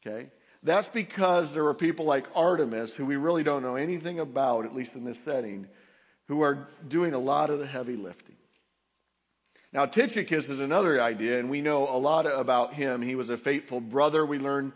Okay? 0.05 0.29
That's 0.61 0.89
because 0.89 1.53
there 1.53 1.65
are 1.67 1.73
people 1.73 2.05
like 2.05 2.33
Artemas, 2.33 2.93
who 2.93 3.05
we 3.05 3.15
really 3.15 3.43
don't 3.43 3.63
know 3.63 3.75
anything 3.75 4.19
about, 4.19 4.65
at 4.65 4.75
least 4.75 4.95
in 4.95 5.05
this 5.05 5.19
setting, 5.19 5.67
who 6.27 6.41
are 6.41 6.67
doing 6.87 7.13
a 7.13 7.19
lot 7.19 7.49
of 7.49 7.59
the 7.59 7.67
heavy 7.67 7.95
lifting. 7.95 8.35
Now, 9.71 9.85
Tychicus 9.85 10.49
is 10.49 10.59
another 10.59 11.01
idea, 11.01 11.39
and 11.39 11.49
we 11.49 11.61
know 11.61 11.83
a 11.83 11.97
lot 11.97 12.25
about 12.25 12.73
him. 12.73 13.01
He 13.01 13.15
was 13.15 13.29
a 13.29 13.37
faithful 13.37 13.79
brother, 13.79 14.25
we 14.25 14.39
learn 14.39 14.73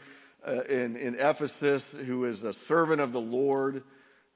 uh, 0.48 0.62
in, 0.64 0.96
in 0.96 1.16
Ephesus, 1.16 1.92
who 1.92 2.26
is 2.26 2.44
a 2.44 2.54
servant 2.54 3.02
of 3.02 3.12
the 3.12 3.22
Lord. 3.22 3.84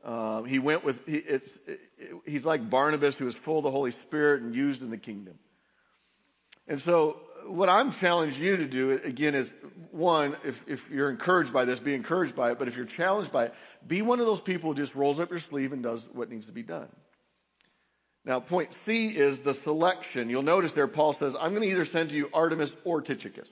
Um, 0.04 0.46
he 0.46 0.58
went 0.60 0.84
with, 0.84 1.06
he, 1.06 1.18
it, 1.18 1.48
he's 2.26 2.46
like 2.46 2.70
Barnabas, 2.70 3.18
who 3.18 3.28
is 3.28 3.36
full 3.36 3.60
of 3.60 3.64
the 3.64 3.72
Holy 3.72 3.92
Spirit 3.92 4.42
and 4.42 4.56
used 4.56 4.82
in 4.82 4.90
the 4.90 4.98
kingdom. 4.98 5.38
And 6.68 6.82
so, 6.82 7.22
what 7.48 7.70
I'm 7.70 7.92
challenging 7.92 8.44
you 8.44 8.58
to 8.58 8.66
do, 8.66 8.92
again, 9.04 9.36
is 9.36 9.56
one, 9.92 10.36
if, 10.44 10.64
if 10.68 10.90
you're 10.90 11.10
encouraged 11.10 11.54
by 11.54 11.66
this, 11.66 11.80
be 11.80 11.94
encouraged 11.94 12.36
by 12.36 12.52
it. 12.52 12.60
But 12.60 12.68
if 12.68 12.76
you're 12.76 12.86
challenged 12.86 13.32
by 13.32 13.46
it, 13.46 13.54
be 13.86 14.02
one 14.02 14.20
of 14.20 14.26
those 14.26 14.42
people 14.42 14.72
who 14.72 14.76
just 14.76 14.96
rolls 14.96 15.20
up 15.20 15.30
your 15.30 15.40
sleeve 15.40 15.74
and 15.74 15.82
does 15.82 16.08
what 16.12 16.30
needs 16.30 16.48
to 16.48 16.52
be 16.52 16.64
done. 16.64 16.90
Now, 18.26 18.42
point 18.42 18.74
C 18.74 19.08
is 19.08 19.42
the 19.42 19.54
selection. 19.54 20.30
You'll 20.30 20.42
notice 20.44 20.74
there, 20.74 20.88
Paul 20.88 21.14
says, 21.14 21.36
I'm 21.40 21.52
going 21.52 21.62
to 21.62 21.70
either 21.70 21.86
send 21.86 22.10
to 22.10 22.16
you 22.16 22.28
Artemas 22.28 22.76
or 22.84 23.02
Tychicus. 23.02 23.48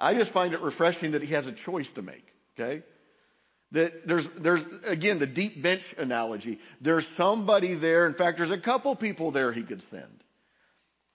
I 0.00 0.14
just 0.14 0.30
find 0.30 0.52
it 0.52 0.60
refreshing 0.60 1.12
that 1.12 1.22
he 1.22 1.34
has 1.34 1.46
a 1.46 1.52
choice 1.52 1.90
to 1.92 2.02
make, 2.02 2.32
okay? 2.58 2.82
That 3.72 4.06
there's, 4.06 4.26
there's, 4.28 4.66
again, 4.86 5.18
the 5.18 5.26
deep 5.26 5.62
bench 5.62 5.94
analogy. 5.98 6.60
There's 6.80 7.06
somebody 7.06 7.74
there. 7.74 8.06
In 8.06 8.14
fact, 8.14 8.36
there's 8.36 8.50
a 8.50 8.58
couple 8.58 8.94
people 8.94 9.30
there 9.30 9.52
he 9.52 9.62
could 9.62 9.82
send. 9.82 10.24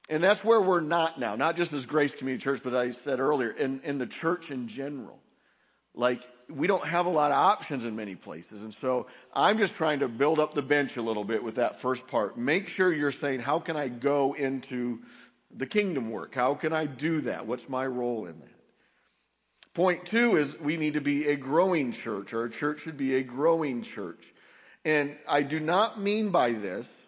And 0.10 0.24
that's 0.24 0.44
where 0.44 0.62
we're 0.62 0.82
not 0.82 1.20
now, 1.20 1.36
not 1.36 1.56
just 1.56 1.74
as 1.74 1.86
Grace 1.86 2.16
Community 2.16 2.44
Church, 2.44 2.62
but 2.64 2.76
I 2.76 2.92
said 2.92 3.20
earlier, 3.20 3.52
in, 3.52 3.80
in 3.84 3.98
the 3.98 4.08
church 4.08 4.52
in 4.52 4.68
general. 4.68 5.20
Like, 5.96 6.28
we 6.50 6.68
don't 6.68 6.86
have 6.86 7.06
a 7.06 7.10
lot 7.10 7.32
of 7.32 7.38
options 7.38 7.86
in 7.86 7.96
many 7.96 8.16
places. 8.16 8.64
And 8.64 8.74
so 8.74 9.08
I'm 9.34 9.58
just 9.58 9.76
trying 9.76 10.00
to 10.00 10.08
build 10.08 10.40
up 10.40 10.54
the 10.54 10.62
bench 10.62 10.98
a 10.98 11.02
little 11.02 11.24
bit 11.24 11.44
with 11.44 11.56
that 11.56 11.80
first 11.80 12.08
part. 12.08 12.38
Make 12.38 12.68
sure 12.68 12.92
you're 12.92 13.12
saying, 13.12 13.40
how 13.40 13.60
can 13.60 13.78
I 13.78 13.88
go 13.88 14.34
into 14.34 15.00
the 15.56 15.66
kingdom 15.66 16.10
work? 16.10 16.36
How 16.36 16.56
can 16.56 16.74
I 16.74 16.86
do 16.86 17.22
that? 17.22 17.48
What's 17.48 17.70
my 17.70 17.86
role 17.86 18.26
in 18.26 18.40
that? 18.40 18.50
Point 19.74 20.06
two 20.06 20.36
is 20.36 20.60
we 20.60 20.78
need 20.78 20.96
to 20.96 21.02
be 21.02 21.28
a 21.30 21.36
growing 21.36 21.94
church. 21.94 22.34
Our 22.34 22.50
church 22.50 22.82
should 22.82 22.98
be 22.98 23.16
a 23.16 23.24
growing 23.24 23.82
church. 23.82 24.34
And 24.86 25.16
I 25.28 25.44
do 25.44 25.60
not 25.60 26.00
mean 26.00 26.30
by 26.30 26.52
this, 26.52 27.03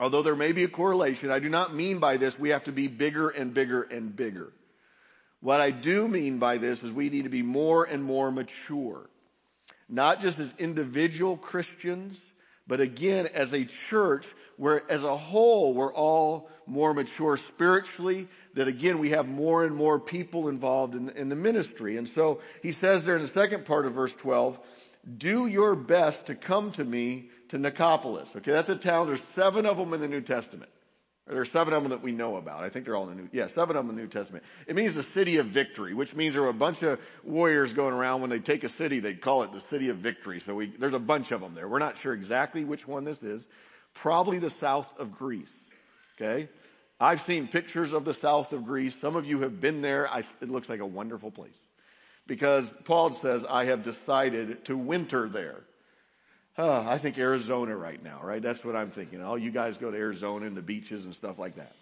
although 0.00 0.22
there 0.22 0.36
may 0.36 0.52
be 0.52 0.64
a 0.64 0.68
correlation, 0.68 1.30
I 1.30 1.38
do 1.38 1.48
not 1.48 1.74
mean 1.74 1.98
by 1.98 2.16
this 2.16 2.38
we 2.38 2.50
have 2.50 2.64
to 2.64 2.72
be 2.72 2.86
bigger 2.86 3.28
and 3.28 3.52
bigger 3.52 3.82
and 3.82 4.14
bigger. 4.14 4.52
What 5.40 5.60
I 5.60 5.70
do 5.70 6.08
mean 6.08 6.38
by 6.38 6.58
this 6.58 6.82
is 6.82 6.92
we 6.92 7.10
need 7.10 7.24
to 7.24 7.30
be 7.30 7.42
more 7.42 7.84
and 7.84 8.02
more 8.02 8.32
mature. 8.32 9.08
Not 9.88 10.20
just 10.20 10.38
as 10.38 10.54
individual 10.58 11.36
Christians, 11.36 12.20
but 12.66 12.80
again, 12.80 13.28
as 13.32 13.54
a 13.54 13.64
church 13.64 14.26
where 14.56 14.82
as 14.90 15.04
a 15.04 15.16
whole, 15.16 15.72
we're 15.72 15.94
all 15.94 16.50
more 16.66 16.92
mature 16.92 17.36
spiritually, 17.36 18.28
that 18.54 18.68
again, 18.68 18.98
we 18.98 19.10
have 19.10 19.26
more 19.26 19.64
and 19.64 19.74
more 19.74 19.98
people 19.98 20.48
involved 20.48 20.94
in, 20.94 21.08
in 21.10 21.28
the 21.30 21.36
ministry. 21.36 21.96
And 21.96 22.06
so 22.06 22.40
he 22.62 22.72
says 22.72 23.06
there 23.06 23.16
in 23.16 23.22
the 23.22 23.28
second 23.28 23.64
part 23.64 23.86
of 23.86 23.94
verse 23.94 24.14
12, 24.14 24.58
do 25.16 25.46
your 25.46 25.74
best 25.74 26.26
to 26.26 26.34
come 26.34 26.72
to 26.72 26.84
me 26.84 27.30
to 27.48 27.58
Nicopolis. 27.58 28.36
Okay, 28.36 28.52
that's 28.52 28.68
a 28.68 28.76
town. 28.76 29.06
There's 29.06 29.22
seven 29.22 29.66
of 29.66 29.76
them 29.76 29.92
in 29.94 30.00
the 30.00 30.08
New 30.08 30.20
Testament. 30.20 30.70
There 31.26 31.40
are 31.40 31.44
seven 31.44 31.74
of 31.74 31.82
them 31.82 31.90
that 31.90 32.02
we 32.02 32.12
know 32.12 32.36
about. 32.36 32.64
I 32.64 32.70
think 32.70 32.86
they're 32.86 32.96
all 32.96 33.08
in 33.08 33.16
the 33.16 33.22
New, 33.22 33.28
yeah, 33.32 33.48
seven 33.48 33.76
of 33.76 33.84
them 33.84 33.90
in 33.90 33.96
the 33.96 34.02
New 34.02 34.08
Testament. 34.08 34.44
It 34.66 34.74
means 34.74 34.94
the 34.94 35.02
city 35.02 35.36
of 35.36 35.46
victory, 35.46 35.92
which 35.92 36.16
means 36.16 36.34
there 36.34 36.44
are 36.44 36.48
a 36.48 36.54
bunch 36.54 36.82
of 36.82 36.98
warriors 37.22 37.74
going 37.74 37.94
around. 37.94 38.22
When 38.22 38.30
they 38.30 38.38
take 38.38 38.64
a 38.64 38.68
city, 38.68 38.98
they 38.98 39.12
call 39.12 39.42
it 39.42 39.52
the 39.52 39.60
city 39.60 39.90
of 39.90 39.98
victory. 39.98 40.40
So 40.40 40.54
we, 40.54 40.68
there's 40.78 40.94
a 40.94 40.98
bunch 40.98 41.30
of 41.30 41.42
them 41.42 41.54
there. 41.54 41.68
We're 41.68 41.80
not 41.80 41.98
sure 41.98 42.14
exactly 42.14 42.64
which 42.64 42.88
one 42.88 43.04
this 43.04 43.22
is. 43.22 43.46
Probably 43.92 44.38
the 44.38 44.48
south 44.48 44.98
of 44.98 45.12
Greece. 45.12 45.54
Okay. 46.16 46.48
I've 46.98 47.20
seen 47.20 47.46
pictures 47.46 47.92
of 47.92 48.04
the 48.04 48.14
south 48.14 48.52
of 48.52 48.64
Greece. 48.64 48.94
Some 48.94 49.14
of 49.14 49.26
you 49.26 49.40
have 49.40 49.60
been 49.60 49.82
there. 49.82 50.08
I, 50.10 50.24
it 50.40 50.50
looks 50.50 50.68
like 50.68 50.80
a 50.80 50.86
wonderful 50.86 51.30
place 51.30 51.52
because 52.26 52.76
Paul 52.84 53.10
says, 53.10 53.44
I 53.48 53.64
have 53.66 53.82
decided 53.82 54.64
to 54.66 54.76
winter 54.76 55.28
there. 55.28 55.62
I 56.58 56.98
think 56.98 57.18
Arizona 57.18 57.76
right 57.76 58.02
now, 58.02 58.20
right? 58.22 58.42
That's 58.42 58.64
what 58.64 58.74
I'm 58.74 58.90
thinking. 58.90 59.22
All 59.22 59.38
you 59.38 59.52
guys 59.52 59.76
go 59.76 59.92
to 59.92 59.96
Arizona 59.96 60.46
and 60.46 60.56
the 60.56 60.62
beaches 60.62 61.04
and 61.04 61.14
stuff 61.14 61.38
like 61.38 61.54
that. 61.54 61.72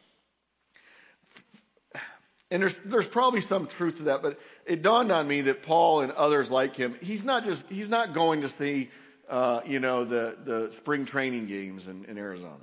And 2.50 2.62
there's, 2.62 2.78
there's 2.80 3.08
probably 3.08 3.40
some 3.40 3.66
truth 3.66 3.96
to 3.96 4.02
that, 4.04 4.22
but 4.22 4.38
it 4.66 4.82
dawned 4.82 5.10
on 5.10 5.26
me 5.26 5.40
that 5.42 5.62
Paul 5.62 6.02
and 6.02 6.12
others 6.12 6.50
like 6.50 6.76
him, 6.76 6.94
he's 7.00 7.24
not 7.24 7.42
just, 7.42 7.68
he's 7.68 7.88
not 7.88 8.12
going 8.12 8.42
to 8.42 8.48
see, 8.48 8.90
uh, 9.28 9.62
you 9.66 9.80
know, 9.80 10.04
the, 10.04 10.36
the 10.44 10.70
spring 10.72 11.06
training 11.06 11.46
games 11.46 11.88
in, 11.88 12.04
in 12.04 12.18
Arizona. 12.18 12.62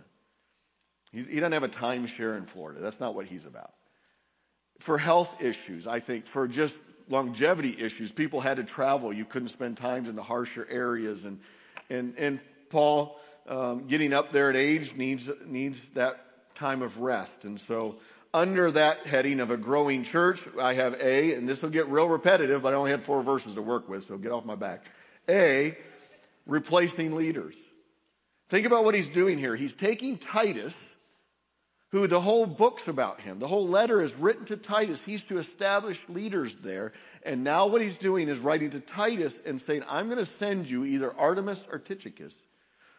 He's, 1.11 1.27
he 1.27 1.35
doesn't 1.35 1.51
have 1.51 1.63
a 1.63 1.69
timeshare 1.69 2.37
in 2.37 2.45
Florida. 2.45 2.79
That's 2.79 2.99
not 2.99 3.13
what 3.13 3.25
he's 3.25 3.45
about. 3.45 3.73
For 4.79 4.97
health 4.97 5.41
issues, 5.41 5.85
I 5.87 5.99
think, 5.99 6.27
for 6.27 6.47
just 6.47 6.79
longevity 7.09 7.75
issues, 7.77 8.11
people 8.11 8.39
had 8.39 8.57
to 8.57 8.63
travel. 8.63 9.11
You 9.11 9.25
couldn't 9.25 9.49
spend 9.49 9.77
times 9.77 10.07
in 10.07 10.15
the 10.15 10.23
harsher 10.23 10.67
areas 10.69 11.25
and, 11.25 11.39
and, 11.93 12.15
and 12.17 12.39
Paul, 12.69 13.19
um, 13.47 13.87
getting 13.87 14.13
up 14.13 14.31
there 14.31 14.49
at 14.49 14.55
age, 14.55 14.95
needs, 14.95 15.29
needs 15.45 15.89
that 15.89 16.55
time 16.55 16.81
of 16.81 16.99
rest. 16.99 17.45
And 17.45 17.59
so, 17.59 17.97
under 18.33 18.71
that 18.71 19.05
heading 19.05 19.39
of 19.39 19.51
a 19.51 19.57
growing 19.57 20.03
church, 20.03 20.41
I 20.59 20.73
have 20.73 20.99
A, 20.99 21.35
and 21.35 21.47
this 21.47 21.61
will 21.61 21.69
get 21.69 21.87
real 21.87 22.09
repetitive, 22.09 22.63
but 22.63 22.73
I 22.73 22.77
only 22.77 22.89
had 22.89 23.03
four 23.03 23.21
verses 23.21 23.53
to 23.55 23.61
work 23.61 23.87
with, 23.87 24.05
so 24.05 24.17
get 24.17 24.31
off 24.31 24.43
my 24.43 24.55
back. 24.55 24.85
A, 25.29 25.77
replacing 26.47 27.15
leaders. 27.15 27.55
Think 28.49 28.65
about 28.65 28.85
what 28.85 28.95
he's 28.95 29.07
doing 29.07 29.37
here. 29.37 29.55
He's 29.55 29.75
taking 29.75 30.17
Titus, 30.17 30.89
who 31.89 32.07
the 32.07 32.21
whole 32.21 32.47
book's 32.47 32.87
about 32.87 33.21
him. 33.21 33.37
The 33.37 33.47
whole 33.47 33.67
letter 33.67 34.01
is 34.01 34.15
written 34.15 34.45
to 34.45 34.57
Titus. 34.57 35.03
He's 35.03 35.23
to 35.25 35.37
establish 35.37 36.03
leaders 36.09 36.55
there. 36.55 36.93
And 37.25 37.43
now 37.43 37.67
what 37.67 37.81
he's 37.81 37.97
doing 37.97 38.27
is 38.27 38.39
writing 38.39 38.71
to 38.71 38.79
Titus 38.79 39.41
and 39.45 39.61
saying, 39.61 39.83
I'm 39.89 40.07
going 40.07 40.19
to 40.19 40.25
send 40.25 40.69
you 40.69 40.83
either 40.83 41.09
Artemas 41.11 41.67
or 41.71 41.79
Tychicus 41.79 42.33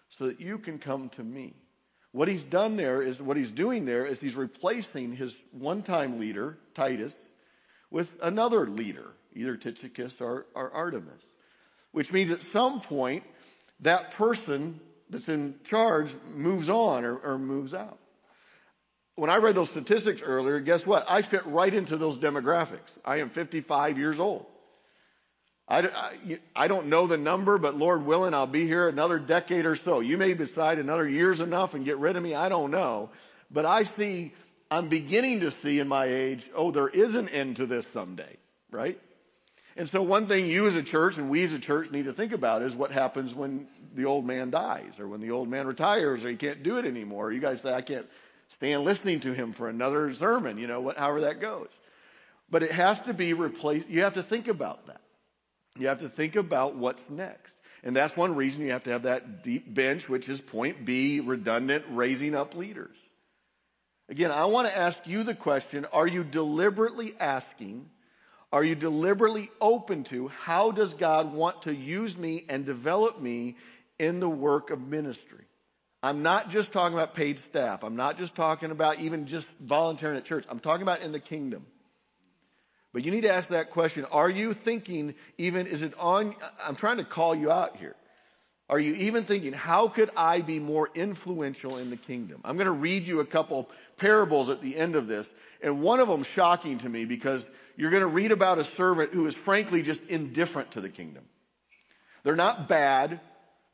so 0.09 0.27
that 0.27 0.41
you 0.41 0.59
can 0.59 0.79
come 0.79 1.09
to 1.11 1.23
me. 1.23 1.55
What 2.13 2.29
he's 2.29 2.45
done 2.45 2.77
there 2.77 3.03
is, 3.03 3.21
what 3.21 3.37
he's 3.37 3.51
doing 3.51 3.85
there 3.85 4.07
is 4.07 4.21
he's 4.21 4.37
replacing 4.37 5.17
his 5.17 5.43
one 5.53 5.83
time 5.83 6.19
leader, 6.19 6.59
Titus, 6.75 7.15
with 7.91 8.17
another 8.23 8.67
leader, 8.67 9.11
either 9.35 9.57
Tychicus 9.57 10.21
or, 10.21 10.47
or 10.55 10.71
Artemas. 10.71 11.21
Which 11.93 12.13
means 12.13 12.31
at 12.31 12.43
some 12.43 12.81
point, 12.81 13.25
that 13.81 14.13
person 14.13 14.81
that's 15.11 15.29
in 15.29 15.57
charge 15.65 16.15
moves 16.35 16.71
on 16.71 17.05
or, 17.05 17.17
or 17.19 17.39
moves 17.39 17.75
out 17.75 17.99
when 19.17 19.31
I 19.31 19.37
read 19.37 19.55
those 19.55 19.71
statistics 19.71 20.23
earlier, 20.23 20.61
guess 20.61 20.87
what? 20.87 21.05
I 21.09 21.23
fit 21.23 21.47
right 21.47 21.73
into 21.73 21.97
those 21.97 22.19
demographics. 22.19 22.91
I 23.05 23.19
am 23.19 23.31
55 23.31 23.99
years 23.99 24.19
old. 24.19 24.47
I, 25.67 25.81
I, 25.81 26.39
I, 26.55 26.69
don't 26.69 26.89
know 26.89 27.07
the 27.07 27.17
number, 27.17 27.57
but 27.57 27.75
Lord 27.75 28.05
willing, 28.05 28.35
I'll 28.35 28.47
be 28.47 28.67
here 28.67 28.87
another 28.87 29.19
decade 29.19 29.65
or 29.65 29.77
so. 29.77 30.01
You 30.01 30.19
may 30.19 30.35
decide 30.35 30.79
another 30.79 31.09
year's 31.09 31.41
enough 31.41 31.73
and 31.73 31.87
get 31.87 31.97
rid 31.97 32.17
of 32.17 32.23
me. 32.23 32.35
I 32.35 32.51
don't 32.51 32.71
know. 32.71 33.09
But 33.51 33.65
I 33.65 33.85
see, 33.85 34.35
I'm 34.71 34.89
beginning 34.89 35.41
to 35.41 35.51
see 35.51 35.81
in 35.81 35.89
my 35.89 36.05
age, 36.05 36.51
oh, 36.55 36.71
there 36.71 36.89
is 36.89 37.15
an 37.15 37.31
end 37.31 37.57
to 37.57 37.67
this 37.67 37.87
someday, 37.87 38.37
right? 38.71 39.01
And 39.77 39.89
so 39.89 40.03
one 40.03 40.27
thing 40.27 40.51
you 40.51 40.67
as 40.67 40.77
a 40.77 40.83
church 40.83 41.17
and 41.17 41.31
we 41.31 41.45
as 41.45 41.53
a 41.55 41.59
church 41.59 41.91
need 41.91 42.05
to 42.05 42.13
think 42.13 42.33
about 42.33 42.61
is 42.61 42.75
what 42.75 42.91
happens 42.91 43.35
when 43.35 43.67
the 43.95 44.05
old 44.05 44.27
man 44.27 44.51
dies 44.51 45.01
or 45.01 45.09
when 45.09 45.21
the 45.21 45.31
old 45.31 45.49
man 45.49 45.67
retires 45.67 46.25
or 46.25 46.29
he 46.29 46.37
can't 46.37 46.63
do 46.63 46.77
it 46.77 46.85
anymore. 46.85 47.33
You 47.33 47.41
guys 47.41 47.63
say, 47.63 47.73
I 47.73 47.81
can't, 47.81 48.07
stand 48.49 48.85
listening 48.85 49.21
to 49.21 49.33
him 49.33 49.53
for 49.53 49.69
another 49.69 50.13
sermon, 50.15 50.59
you 50.59 50.67
know, 50.67 50.81
what, 50.81 50.99
however 50.99 51.23
that 51.23 51.41
goes. 51.41 51.69
But 52.51 52.63
it 52.63 52.73
has 52.73 53.01
to 53.03 53.15
be 53.15 53.33
replaced. 53.33 53.89
You 53.89 54.03
have 54.03 54.15
to 54.15 54.23
think 54.23 54.49
about 54.49 54.87
that. 54.87 55.01
You 55.79 55.89
have 55.89 56.01
to 56.01 56.09
think 56.09 56.37
about 56.37 56.77
what's 56.77 57.11
next. 57.11 57.55
And 57.83 57.95
that's 57.95 58.17
one 58.17 58.35
reason 58.35 58.63
you 58.63 58.71
have 58.73 58.85
to 58.85 58.91
have 58.91 59.03
that 59.03 59.43
deep 59.43 59.73
bench, 59.73 60.09
which 60.09 60.29
is 60.29 60.41
point 60.41 60.85
B, 60.85 61.21
redundant, 61.21 61.85
raising 61.91 62.35
up 62.35 62.55
leaders. 62.55 62.97
Again, 64.09 64.31
I 64.31 64.45
want 64.47 64.69
to 64.69 64.77
ask 64.77 65.07
you 65.07 65.23
the 65.23 65.35
question, 65.35 65.87
are 65.93 66.07
you 66.07 66.25
deliberately 66.25 67.15
asking, 67.19 67.89
are 68.53 68.63
you 68.63 68.75
deliberately 68.75 69.51
open 69.61 70.05
to 70.05 70.29
how 70.29 70.71
does 70.71 70.95
God 70.95 71.33
want 71.33 71.63
to 71.63 71.75
use 71.75 72.17
me 72.17 72.45
and 72.49 72.65
develop 72.65 73.21
me 73.21 73.57
in 73.99 74.21
the 74.21 74.29
work 74.29 74.71
of 74.71 74.81
ministry? 74.81 75.45
I'm 76.05 76.23
not 76.23 76.51
just 76.51 76.71
talking 76.71 76.99
about 76.99 77.15
paid 77.15 77.39
staff. 77.39 77.83
I'm 77.83 77.97
not 77.97 78.19
just 78.19 78.35
talking 78.35 78.71
about 78.71 79.01
even 79.01 79.27
just 79.27 79.59
volunteering 79.59 80.19
at 80.19 80.27
church. 80.27 80.45
I'm 80.51 80.61
talking 80.61 80.83
about 80.83 81.01
in 81.01 81.13
the 81.13 81.19
kingdom. 81.19 81.65
But 82.93 83.07
you 83.07 83.11
need 83.11 83.23
to 83.23 83.33
ask 83.33 83.49
that 83.49 83.71
question. 83.71 84.05
Are 84.13 84.29
you 84.29 84.53
thinking 84.53 85.15
even, 85.39 85.67
is 85.67 85.81
it 85.81 85.95
on, 85.99 86.37
I'm 86.63 86.77
trying 86.77 86.99
to 86.99 87.05
call 87.05 87.35
you 87.35 87.51
out 87.51 87.79
here. 87.79 87.97
Are 88.69 88.79
you 88.79 88.93
even 88.97 89.25
thinking, 89.25 89.55
how 89.55 89.89
could 89.89 90.11
I 90.15 90.43
be 90.43 90.59
more 90.59 90.91
influential 90.95 91.79
in 91.79 91.89
the 91.89 91.97
kingdom? 91.97 92.43
I'm 92.45 92.59
going 92.59 92.67
to 92.67 92.73
read 92.73 93.09
you 93.09 93.21
a 93.21 93.27
couple 93.27 93.71
parables 93.97 94.51
at 94.51 94.61
the 94.61 94.77
end 94.77 94.97
of 94.97 95.09
this. 95.09 95.33
And 95.63 95.81
one 95.81 96.01
of 96.01 96.09
them 96.09 96.23
shocking 96.23 96.81
to 96.81 96.89
me 96.91 97.07
because 97.07 97.49
you're 97.79 97.91
going 97.91 98.03
to 98.03 98.07
read 98.09 98.31
about 98.31 98.59
a 98.59 98.65
servant 98.65 99.15
who 99.15 99.27
is 99.27 99.35
frankly 99.35 99.81
just 99.81 100.05
indifferent 100.11 100.73
to 100.73 100.83
the 100.83 100.91
kingdom. 100.91 101.25
They're 102.25 102.37
not 102.37 102.69
bad. 102.69 103.21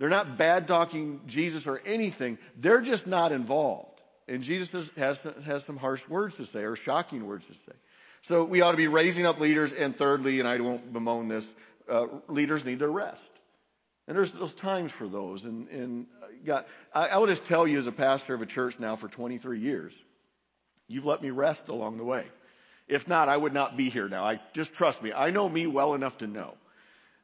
They're 0.00 0.08
not 0.08 0.38
bad 0.38 0.66
talking 0.66 1.20
Jesus 1.26 1.66
or 1.66 1.82
anything. 1.84 2.38
They're 2.56 2.80
just 2.80 3.06
not 3.06 3.32
involved. 3.32 4.00
And 4.26 4.42
Jesus 4.42 4.90
has, 4.96 5.22
has 5.44 5.62
some 5.62 5.76
harsh 5.76 6.08
words 6.08 6.38
to 6.38 6.46
say 6.46 6.62
or 6.62 6.74
shocking 6.74 7.26
words 7.26 7.46
to 7.48 7.52
say. 7.52 7.76
So 8.22 8.44
we 8.44 8.62
ought 8.62 8.70
to 8.70 8.78
be 8.78 8.86
raising 8.86 9.26
up 9.26 9.38
leaders. 9.38 9.74
And 9.74 9.94
thirdly, 9.94 10.40
and 10.40 10.48
I 10.48 10.58
won't 10.58 10.90
bemoan 10.90 11.28
this, 11.28 11.54
uh, 11.86 12.06
leaders 12.28 12.64
need 12.64 12.78
their 12.78 12.90
rest. 12.90 13.30
And 14.08 14.16
there's 14.16 14.32
those 14.32 14.54
times 14.54 14.90
for 14.90 15.06
those. 15.06 15.44
And, 15.44 15.68
and 15.68 16.06
God, 16.46 16.64
I, 16.94 17.08
I 17.08 17.18
will 17.18 17.26
just 17.26 17.44
tell 17.44 17.68
you 17.68 17.78
as 17.78 17.86
a 17.86 17.92
pastor 17.92 18.32
of 18.32 18.40
a 18.40 18.46
church 18.46 18.80
now 18.80 18.96
for 18.96 19.08
23 19.08 19.60
years, 19.60 19.92
you've 20.88 21.04
let 21.04 21.20
me 21.20 21.28
rest 21.28 21.68
along 21.68 21.98
the 21.98 22.04
way. 22.04 22.24
If 22.88 23.06
not, 23.06 23.28
I 23.28 23.36
would 23.36 23.52
not 23.52 23.76
be 23.76 23.90
here 23.90 24.08
now. 24.08 24.24
I 24.24 24.40
just 24.54 24.72
trust 24.72 25.02
me. 25.02 25.12
I 25.12 25.28
know 25.28 25.46
me 25.46 25.66
well 25.66 25.92
enough 25.92 26.16
to 26.18 26.26
know 26.26 26.54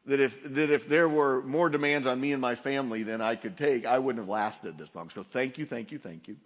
that 0.07 0.21
if 0.21 0.43
that 0.55 0.71
if 0.71 0.89
there 0.89 1.09
were 1.09 1.43
more 1.43 1.69
demands 1.69 2.07
on 2.07 2.21
me 2.21 2.33
and 2.33 2.41
my 2.41 2.55
family 2.55 3.03
than 3.03 3.21
I 3.21 3.35
could 3.35 3.57
take, 3.57 3.87
I 3.87 3.99
wouldn't 3.99 4.23
have 4.23 4.29
lasted 4.29 4.79
this 4.79 4.95
long. 4.95 5.11
So 5.11 5.23
thank 5.23 5.59
you, 5.59 5.67
thank 5.67 5.91
you, 5.93 5.99
thank 5.99 6.29
you. 6.29 6.37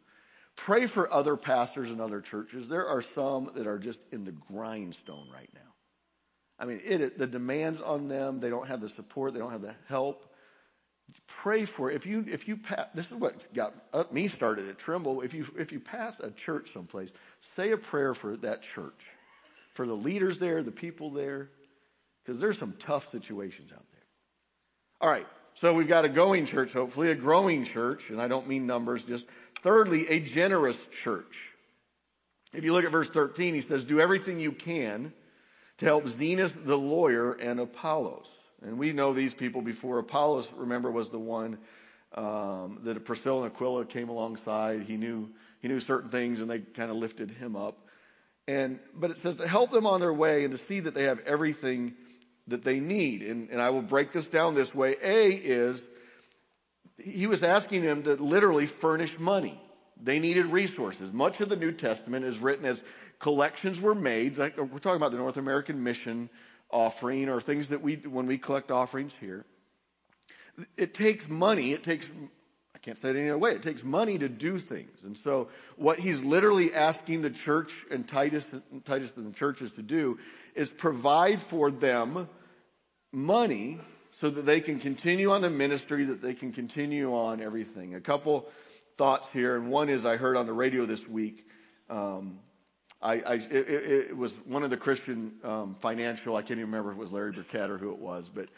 Pray 0.57 0.87
for 0.87 1.13
other 1.13 1.37
pastors 1.37 1.91
and 1.91 2.01
other 2.01 2.21
churches. 2.21 2.69
There 2.69 2.87
are 2.87 3.03
some 3.03 3.51
that 3.55 3.67
are 3.67 3.79
just 3.79 4.03
in 4.13 4.25
the 4.25 4.33
grindstone 4.33 5.29
right 5.33 5.49
now. 5.55 5.61
I 6.59 6.67
mean, 6.67 6.81
it, 6.85 7.19
the 7.19 7.27
demands 7.27 7.81
on 7.81 8.09
them, 8.09 8.41
they 8.41 8.51
don't 8.51 8.69
have 8.69 8.81
the 8.81 8.89
support, 8.89 9.33
they 9.33 9.41
don't 9.41 9.53
have 9.53 9.63
the 9.63 9.75
help. 9.89 10.27
Pray 11.27 11.65
for. 11.65 11.91
If 11.91 12.07
you, 12.07 12.25
if 12.29 12.47
you 12.47 12.57
pass, 12.57 12.87
this 12.95 13.11
is 13.11 13.17
what 13.17 13.53
got 13.55 14.13
me 14.13 14.29
started 14.29 14.69
at 14.69 14.79
Trimble. 14.79 15.23
If 15.23 15.35
you, 15.35 15.47
if 15.59 15.73
you 15.73 15.81
pass 15.81 16.21
a 16.21 16.31
church 16.31 16.73
someplace, 16.73 17.13
say 17.41 17.73
a 17.73 17.77
prayer 17.77 18.15
for 18.15 18.37
that 18.39 18.63
church, 18.63 19.01
for 19.75 19.87
the 19.87 19.95
leaders 19.95 20.39
there, 20.39 20.63
the 20.63 20.71
people 20.71 21.11
there, 21.11 21.49
because 22.25 22.41
there's 22.41 22.59
some 22.59 22.75
tough 22.79 23.11
situations 23.11 23.73
out 23.73 23.85
there. 23.93 24.03
All 25.01 25.11
right, 25.11 25.27
so 25.55 25.75
we've 25.75 25.89
got 25.89 26.05
a 26.05 26.09
going 26.09 26.47
church, 26.47 26.73
hopefully, 26.73 27.11
a 27.11 27.15
growing 27.15 27.65
church, 27.65 28.11
and 28.11 28.21
I 28.21 28.29
don't 28.29 28.47
mean 28.47 28.67
numbers, 28.67 29.05
just 29.05 29.27
thirdly, 29.63 30.09
a 30.09 30.21
generous 30.21 30.87
church. 30.89 31.51
If 32.53 32.65
you 32.65 32.73
look 32.73 32.85
at 32.85 32.91
verse 32.91 33.11
13, 33.11 33.55
he 33.55 33.61
says, 33.61 33.85
Do 33.85 34.01
everything 34.01 34.41
you 34.41 34.53
can 34.53 35.13
to 35.79 35.85
help 35.85 36.05
Zenas 36.05 36.65
the 36.65 36.77
lawyer 36.77 37.33
and 37.33 37.61
Apollos. 37.61 38.29
And 38.63 38.79
we 38.79 38.93
know 38.93 39.13
these 39.13 39.33
people 39.33 39.63
before. 39.63 39.99
Apollos, 39.99 40.53
remember, 40.55 40.91
was 40.91 41.11
the 41.11 41.19
one 41.19 41.59
um, 42.15 42.81
that 42.83 43.03
Priscilla 43.05 43.45
and 43.45 43.53
Aquila 43.53 43.87
came 43.87 44.09
alongside. 44.09 44.83
He 44.83 44.97
knew, 44.97 45.31
he 45.61 45.69
knew 45.69 45.81
certain 45.81 46.11
things, 46.11 46.41
and 46.41 46.51
they 46.51 46.59
kind 46.59 46.91
of 46.91 46.97
lifted 46.97 47.31
him 47.31 47.57
up. 47.57 47.87
And, 48.49 48.81
but 48.95 49.11
it 49.11 49.19
says 49.19 49.37
to 49.37 49.47
help 49.47 49.71
them 49.71 49.87
on 49.87 50.01
their 50.01 50.13
way 50.13 50.45
and 50.45 50.53
to 50.53 50.59
see 50.59 50.81
that 50.81 50.95
they 50.95 51.05
have 51.05 51.21
everything 51.21 51.95
that 52.49 52.65
they 52.65 52.81
need. 52.81 53.23
And, 53.23 53.51
and 53.51 53.61
I 53.61 53.71
will 53.71 53.83
break 53.83 54.13
this 54.13 54.29
down 54.29 54.55
this 54.55 54.75
way. 54.75 54.97
A 55.03 55.31
is 55.33 55.89
he 56.99 57.27
was 57.27 57.43
asking 57.43 57.83
them 57.83 58.03
to 58.05 58.15
literally 58.15 58.67
furnish 58.67 59.19
money. 59.19 59.61
They 60.03 60.19
needed 60.19 60.47
resources. 60.47 61.13
Much 61.13 61.41
of 61.41 61.49
the 61.49 61.57
New 61.57 61.73
Testament 61.73 62.25
is 62.25 62.39
written 62.39 62.65
as 62.65 62.83
collections 63.19 63.81
were 63.81 63.95
made. 63.95 64.39
Like 64.39 64.57
we're 64.57 64.79
talking 64.79 64.97
about 64.97 65.13
the 65.13 65.19
North 65.19 65.37
American 65.37 65.83
mission 65.83 66.31
offering 66.71 67.29
or 67.29 67.41
things 67.41 67.69
that 67.69 67.83
we, 67.83 67.97
when 67.97 68.27
we 68.27 68.39
collect 68.39 68.71
offerings 68.71 69.15
here. 69.19 69.45
It 70.77 70.95
takes 70.95 71.29
money. 71.29 71.73
It 71.73 71.83
takes, 71.83 72.11
I 72.75 72.79
can't 72.79 72.99
say 72.99 73.11
it 73.11 73.17
any 73.17 73.29
other 73.29 73.39
way. 73.39 73.53
It 73.53 73.63
takes 73.63 73.85
money 73.85 74.19
to 74.19 74.29
do 74.29 74.59
things. 74.59 75.03
And 75.05 75.17
so 75.17 75.49
what 75.77 75.99
he's 75.99 76.23
literally 76.23 76.75
asking 76.75 77.23
the 77.23 77.31
church 77.31 77.85
and 77.91 78.07
Titus, 78.07 78.55
Titus 78.85 79.17
and 79.17 79.33
the 79.33 79.37
churches 79.37 79.73
to 79.73 79.83
do 79.83 80.19
is 80.55 80.71
provide 80.71 81.41
for 81.41 81.71
them 81.71 82.29
money 83.13 83.79
so 84.13 84.31
that 84.31 84.43
they 84.43 84.61
can 84.61 84.81
continue 84.81 85.31
on 85.31 85.41
the 85.43 85.51
ministry, 85.51 86.05
that 86.05 86.21
they 86.21 86.35
can 86.35 86.53
continue 86.53 87.15
on 87.15 87.41
everything. 87.41 87.95
A 87.95 88.01
couple 88.01 88.49
thoughts 88.97 89.33
here, 89.33 89.57
and 89.57 89.71
one 89.71 89.89
is 89.89 90.05
I 90.05 90.17
heard 90.17 90.37
on 90.37 90.47
the 90.47 90.53
radio 90.53 90.85
this 90.85 91.09
week. 91.09 91.47
Um, 91.89 92.41
I, 93.03 93.15
I 93.15 93.35
it, 93.35 93.51
it, 93.53 94.17
was 94.17 94.35
one 94.45 94.63
of 94.63 94.71
the 94.71 94.77
Christian 94.77 95.33
um, 95.43 95.75
financial. 95.81 96.37
I 96.37 96.43
can't 96.43 96.53
even 96.53 96.67
remember 96.67 96.91
if 96.91 96.99
it 96.99 97.01
was 97.01 97.13
Larry 97.13 97.33
Burkett 97.33 97.71
or 97.71 97.79
who 97.79 97.93
it 97.93 97.99
was, 97.99 98.29
but 98.29 98.49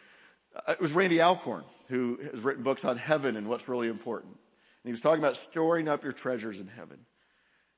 uh, 0.56 0.72
it 0.72 0.80
was 0.80 0.92
Randy 0.92 1.20
Alcorn 1.20 1.64
who 1.88 2.18
has 2.30 2.40
written 2.40 2.62
books 2.62 2.84
on 2.84 2.96
heaven 2.96 3.36
and 3.36 3.46
what's 3.46 3.68
really 3.68 3.88
important. 3.88 4.32
And 4.32 4.88
he 4.88 4.90
was 4.90 5.00
talking 5.00 5.18
about 5.18 5.36
storing 5.36 5.88
up 5.88 6.02
your 6.02 6.14
treasures 6.14 6.58
in 6.58 6.66
heaven. 6.66 6.98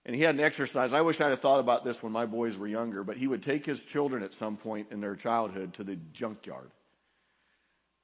And 0.07 0.15
he 0.15 0.23
had 0.23 0.35
an 0.35 0.41
exercise. 0.41 0.93
I 0.93 1.01
wish 1.01 1.21
I'd 1.21 1.31
have 1.31 1.41
thought 1.41 1.61
about 1.61 1.85
this 1.85 2.03
when 2.03 2.13
my 2.13 2.27
boys 2.27 2.59
were 2.59 2.67
younger, 2.67 3.03
but 3.03 3.17
he 3.17 3.27
would 3.27 3.43
take 3.43 3.65
his 3.65 3.85
children 3.85 4.23
at 4.23 4.35
some 4.35 4.57
point 4.57 4.89
in 4.91 5.01
their 5.01 5.17
childhood 5.17 5.73
to 5.75 5.85
the 5.85 5.97
junkyard 6.13 6.71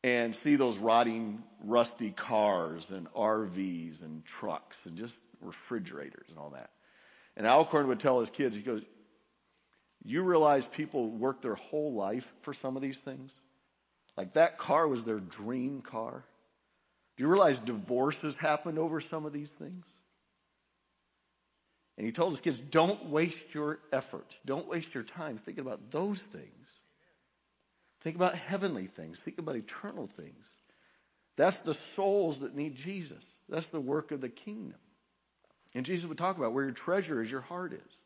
and 0.02 0.34
see 0.34 0.56
those 0.56 0.78
rotting, 0.78 1.42
rusty 1.62 2.10
cars 2.10 2.90
and 2.90 3.12
RVs 3.12 4.02
and 4.02 4.24
trucks 4.24 4.86
and 4.86 4.96
just 4.96 5.18
refrigerators 5.42 6.26
and 6.30 6.38
all 6.38 6.50
that. 6.50 6.70
And 7.36 7.46
Alcorn 7.46 7.86
would 7.88 8.00
tell 8.00 8.20
his 8.20 8.30
kids, 8.30 8.56
he 8.56 8.62
goes, 8.62 8.82
You 10.02 10.22
realize 10.22 10.66
people 10.66 11.10
work 11.10 11.42
their 11.42 11.54
whole 11.54 11.92
life 11.92 12.32
for 12.40 12.54
some 12.54 12.76
of 12.76 12.82
these 12.82 12.98
things? 12.98 13.30
Like 14.16 14.34
that 14.34 14.58
car 14.58 14.88
was 14.88 15.04
their 15.04 15.20
dream 15.20 15.82
car. 15.82 16.24
Do 17.16 17.22
you 17.22 17.28
realize 17.28 17.58
divorces 17.58 18.36
happened 18.36 18.78
over 18.78 19.00
some 19.00 19.26
of 19.26 19.32
these 19.32 19.50
things? 19.50 19.84
And 22.00 22.06
he 22.06 22.12
told 22.12 22.32
his 22.32 22.40
kids, 22.40 22.58
Don't 22.60 23.10
waste 23.10 23.52
your 23.52 23.78
efforts, 23.92 24.34
don't 24.46 24.66
waste 24.66 24.94
your 24.94 25.02
time 25.02 25.36
thinking 25.36 25.60
about 25.60 25.90
those 25.90 26.18
things. 26.18 26.46
Think 28.00 28.16
about 28.16 28.34
heavenly 28.34 28.86
things. 28.86 29.18
Think 29.18 29.36
about 29.36 29.56
eternal 29.56 30.06
things. 30.06 30.46
That's 31.36 31.60
the 31.60 31.74
souls 31.74 32.38
that 32.38 32.56
need 32.56 32.74
Jesus. 32.74 33.22
That's 33.50 33.68
the 33.68 33.82
work 33.82 34.12
of 34.12 34.22
the 34.22 34.30
kingdom. 34.30 34.78
And 35.74 35.84
Jesus 35.84 36.08
would 36.08 36.16
talk 36.16 36.38
about 36.38 36.54
where 36.54 36.64
your 36.64 36.72
treasure 36.72 37.20
is, 37.20 37.30
your 37.30 37.42
heart 37.42 37.74
is. 37.74 37.96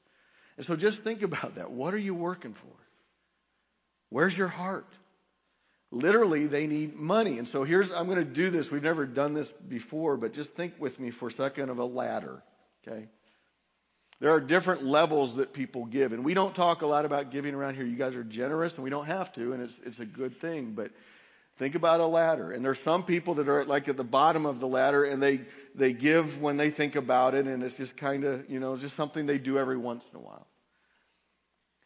And 0.57 0.67
so 0.67 0.75
just 0.75 1.05
think 1.05 1.23
about 1.23 1.55
that. 1.55 1.71
What 1.71 1.95
are 1.95 1.99
you 1.99 2.15
working 2.17 2.55
for? 2.55 2.77
Where's 4.09 4.37
your 4.37 4.49
heart? 4.49 4.93
Literally, 5.93 6.49
they 6.49 6.67
need 6.67 6.97
money. 6.97 7.39
And 7.39 7.49
so 7.49 7.63
here's, 7.63 7.93
I'm 7.93 8.07
going 8.07 8.19
to 8.19 8.25
do 8.25 8.51
this. 8.51 8.73
We've 8.73 8.83
never 8.83 9.07
done 9.07 9.35
this 9.35 9.53
before, 9.53 10.17
but 10.17 10.33
just 10.33 10.57
think 10.57 10.75
with 10.81 10.99
me 10.99 11.13
for 11.13 11.29
a 11.29 11.33
second 11.33 11.71
of 11.71 11.79
a 11.79 11.85
ladder. 11.85 12.43
Okay? 12.85 13.07
There 14.25 14.33
are 14.33 14.41
different 14.41 14.83
levels 14.83 15.37
that 15.37 15.53
people 15.53 15.85
give. 15.85 16.15
And 16.15 16.25
we 16.25 16.33
don't 16.33 16.55
talk 16.55 16.81
a 16.81 16.87
lot 16.87 17.05
about 17.05 17.31
giving 17.31 17.55
around 17.55 17.75
here. 17.75 17.85
You 17.85 17.95
guys 17.95 18.17
are 18.17 18.25
generous, 18.25 18.77
and 18.77 18.83
we 18.83 18.89
don't 18.89 19.05
have 19.05 19.31
to, 19.35 19.53
and 19.53 19.63
it's, 19.63 19.79
it's 19.85 19.99
a 19.99 20.07
good 20.07 20.41
thing. 20.41 20.71
But 20.71 20.93
think 21.59 21.75
about 21.75 22.01
a 22.01 22.07
ladder. 22.07 22.51
And 22.51 22.65
there's 22.65 22.79
some 22.79 23.03
people 23.03 23.35
that 23.35 23.51
are 23.51 23.67
like 23.67 23.87
at 23.87 23.99
the 23.99 24.03
bottom 24.03 24.47
of 24.47 24.61
the 24.61 24.67
ladder, 24.67 25.05
and 25.05 25.23
they, 25.23 25.43
they 25.75 25.93
give 25.93 26.41
when 26.41 26.57
they 26.57 26.71
think 26.71 26.97
about 26.97 27.35
it, 27.35 27.47
and 27.47 27.63
it's 27.63 27.77
just 27.77 27.99
kind 27.99 28.25
of, 28.25 28.49
you 28.49 28.61
know, 28.61 28.79
just 28.79 28.97
something 28.97 29.27
they 29.27 29.37
do 29.37 29.59
every 29.59 29.77
once 29.77 30.07
in 30.11 30.17
a 30.17 30.23
while. 30.23 30.47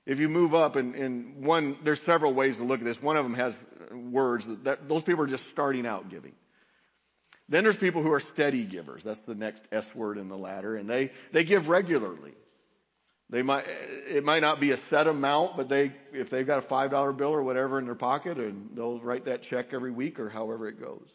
If 0.06 0.20
you 0.20 0.28
move 0.28 0.54
up, 0.54 0.76
and, 0.76 0.94
and 0.94 1.44
one, 1.44 1.76
there's 1.82 2.00
several 2.00 2.34
ways 2.34 2.58
to 2.58 2.62
look 2.62 2.78
at 2.78 2.84
this. 2.84 3.02
One 3.02 3.16
of 3.16 3.24
them 3.24 3.34
has 3.34 3.66
words 3.90 4.46
that, 4.46 4.62
that 4.62 4.88
those 4.88 5.02
people 5.02 5.24
are 5.24 5.26
just 5.26 5.48
starting 5.48 5.88
out 5.88 6.08
giving. 6.08 6.34
Then 7.48 7.64
there's 7.64 7.78
people 7.78 8.02
who 8.02 8.12
are 8.12 8.20
steady 8.20 8.64
givers. 8.64 9.02
That's 9.02 9.20
the 9.20 9.34
next 9.34 9.66
S 9.72 9.94
word 9.94 10.18
in 10.18 10.28
the 10.28 10.36
ladder. 10.36 10.76
And 10.76 10.88
they, 10.88 11.12
they 11.32 11.44
give 11.44 11.68
regularly. 11.68 12.34
They 13.30 13.42
might, 13.42 13.66
it 14.08 14.24
might 14.24 14.40
not 14.40 14.58
be 14.58 14.70
a 14.70 14.76
set 14.76 15.06
amount, 15.06 15.56
but 15.56 15.68
they, 15.68 15.92
if 16.12 16.30
they've 16.30 16.46
got 16.46 16.64
a 16.64 16.66
$5 16.66 17.16
bill 17.16 17.28
or 17.28 17.42
whatever 17.42 17.78
in 17.78 17.84
their 17.84 17.94
pocket 17.94 18.38
and 18.38 18.70
they'll 18.74 19.00
write 19.00 19.26
that 19.26 19.42
check 19.42 19.72
every 19.72 19.90
week 19.90 20.18
or 20.18 20.30
however 20.30 20.66
it 20.66 20.80
goes. 20.80 21.10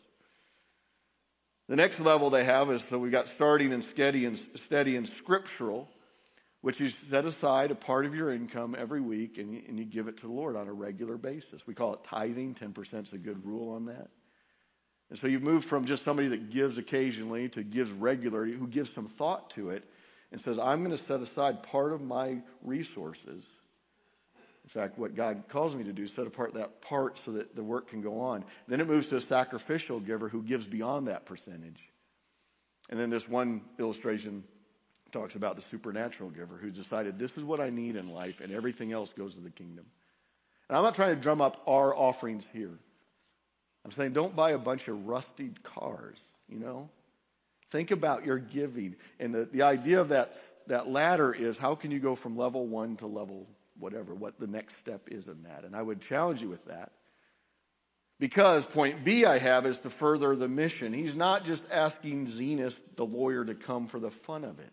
The 1.70 1.76
next 1.76 2.00
level 2.00 2.30
they 2.30 2.44
have 2.44 2.70
is, 2.72 2.84
so 2.84 3.00
we've 3.00 3.12
got 3.12 3.30
starting 3.30 3.74
and 3.74 3.84
steady 3.84 4.26
and 4.26 4.38
steady 4.38 4.96
and 4.96 5.08
scriptural, 5.08 5.90
which 6.62 6.80
you 6.80 6.90
set 6.90 7.26
aside 7.26 7.72
a 7.72 7.76
part 7.76 8.06
of 8.06 8.14
your 8.14 8.32
income 8.32 8.76
every 8.78 9.02
week 9.02 9.38
and 9.38 9.54
you, 9.54 9.62
and 9.68 9.80
you 9.80 9.86
give 9.86 10.08
it 10.08 10.18
to 10.18 10.28
the 10.28 10.34
Lord 10.34 10.56
on 10.56 10.68
a 10.68 10.74
regular 10.74 11.18
basis. 11.18 11.66
We 11.66 11.74
call 11.74 11.94
it 11.94 12.04
tithing. 12.04 12.56
10% 12.56 13.04
is 13.04 13.14
a 13.14 13.18
good 13.18 13.44
rule 13.46 13.74
on 13.74 13.86
that. 13.86 14.10
And 15.10 15.20
so 15.20 15.28
you've 15.28 15.44
moved 15.44 15.66
from 15.66 15.86
just 15.86 16.04
somebody 16.04 16.30
that 16.30 16.50
gives 16.50 16.78
occasionally 16.78 17.50
to 17.50 17.64
gives 17.64 17.92
regularly, 17.92 18.54
who 18.54 18.68
gives 18.68 18.92
some 18.92 19.08
thought 19.08 19.50
to 19.52 19.70
it 19.70 19.84
and 20.32 20.42
says, 20.42 20.58
I'm 20.58 20.84
going 20.84 20.96
to 20.96 21.04
set 21.04 21.20
aside 21.20 21.62
part 21.62 21.94
of 21.94 22.02
my 22.02 22.42
resources. 22.64 23.46
In 24.64 24.70
fact, 24.70 24.98
what 24.98 25.14
God 25.14 25.44
calls 25.50 25.76
me 25.76 25.84
to 25.84 25.94
do, 25.94 26.04
is 26.04 26.14
set 26.14 26.26
apart 26.26 26.54
that 26.54 26.82
part 26.82 27.20
so 27.20 27.34
that 27.34 27.56
the 27.56 27.64
work 27.64 27.90
can 27.90 28.02
go 28.02 28.22
on. 28.22 28.46
Then 28.68 28.80
it 28.80 28.88
moves 28.88 29.10
to 29.10 29.18
a 29.18 29.22
sacrificial 29.22 30.00
giver 30.00 30.30
who 30.30 30.42
gives 30.42 30.66
beyond 30.66 31.08
that 31.08 31.26
percentage. 31.26 31.90
And 32.90 33.00
then 33.00 33.10
this 33.10 33.28
one 33.28 33.62
illustration 33.78 34.44
talks 35.12 35.36
about 35.36 35.56
the 35.56 35.62
supernatural 35.62 36.32
giver 36.32 36.58
who's 36.58 36.76
decided 36.76 37.20
this 37.20 37.38
is 37.38 37.44
what 37.44 37.60
I 37.60 37.70
need 37.70 37.96
in 37.96 38.08
life 38.08 38.42
and 38.42 38.52
everything 38.52 38.92
else 38.92 39.14
goes 39.14 39.36
to 39.36 39.42
the 39.42 39.52
kingdom. 39.52 39.86
And 40.70 40.78
I'm 40.78 40.84
not 40.84 40.96
trying 40.96 41.16
to 41.16 41.22
drum 41.22 41.42
up 41.42 41.62
our 41.68 41.96
offerings 41.96 42.50
here. 42.52 42.80
I'm 43.86 43.92
saying 43.92 44.14
don't 44.14 44.36
buy 44.36 44.52
a 44.52 44.58
bunch 44.58 44.88
of 44.88 45.08
rusty 45.08 45.52
cars, 45.64 46.18
you 46.48 46.60
know? 46.60 46.90
Think 47.72 47.92
about 47.92 48.26
your 48.26 48.38
giving. 48.38 48.96
And 49.20 49.34
the, 49.34 49.46
the 49.46 49.64
idea 49.64 50.00
of 50.00 50.10
that, 50.10 50.36
that 50.68 50.90
ladder 50.90 51.34
is 51.34 51.58
how 51.58 51.76
can 51.76 51.92
you 51.92 52.00
go 52.00 52.16
from 52.16 52.38
level 52.38 52.68
one 52.68 52.98
to 52.98 53.08
level 53.08 53.48
whatever, 53.80 54.14
what 54.14 54.40
the 54.40 54.48
next 54.48 54.78
step 54.78 55.10
is 55.10 55.28
in 55.28 55.44
that. 55.44 55.64
And 55.64 55.76
I 55.76 55.82
would 55.82 56.02
challenge 56.02 56.42
you 56.42 56.50
with 56.50 56.64
that. 56.66 56.92
Because 58.20 58.64
point 58.66 59.04
B 59.04 59.26
I 59.26 59.40
have 59.40 59.66
is 59.66 59.80
to 59.80 59.90
further 59.90 60.36
the 60.36 60.48
mission. 60.48 60.94
He's 60.94 61.16
not 61.16 61.44
just 61.44 61.66
asking 61.72 62.28
Zenas, 62.28 62.80
the 62.96 63.06
lawyer, 63.06 63.44
to 63.44 63.56
come 63.56 63.88
for 63.88 64.00
the 64.00 64.12
fun 64.12 64.44
of 64.44 64.60
it. 64.60 64.72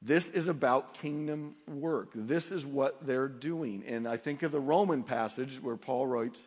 This 0.00 0.30
is 0.30 0.46
about 0.46 0.94
kingdom 0.94 1.56
work. 1.66 2.10
This 2.14 2.52
is 2.52 2.64
what 2.64 3.04
they're 3.04 3.26
doing. 3.26 3.82
And 3.86 4.06
I 4.06 4.16
think 4.16 4.44
of 4.44 4.52
the 4.52 4.60
Roman 4.60 5.02
passage 5.02 5.58
where 5.60 5.76
Paul 5.76 6.06
writes, 6.06 6.40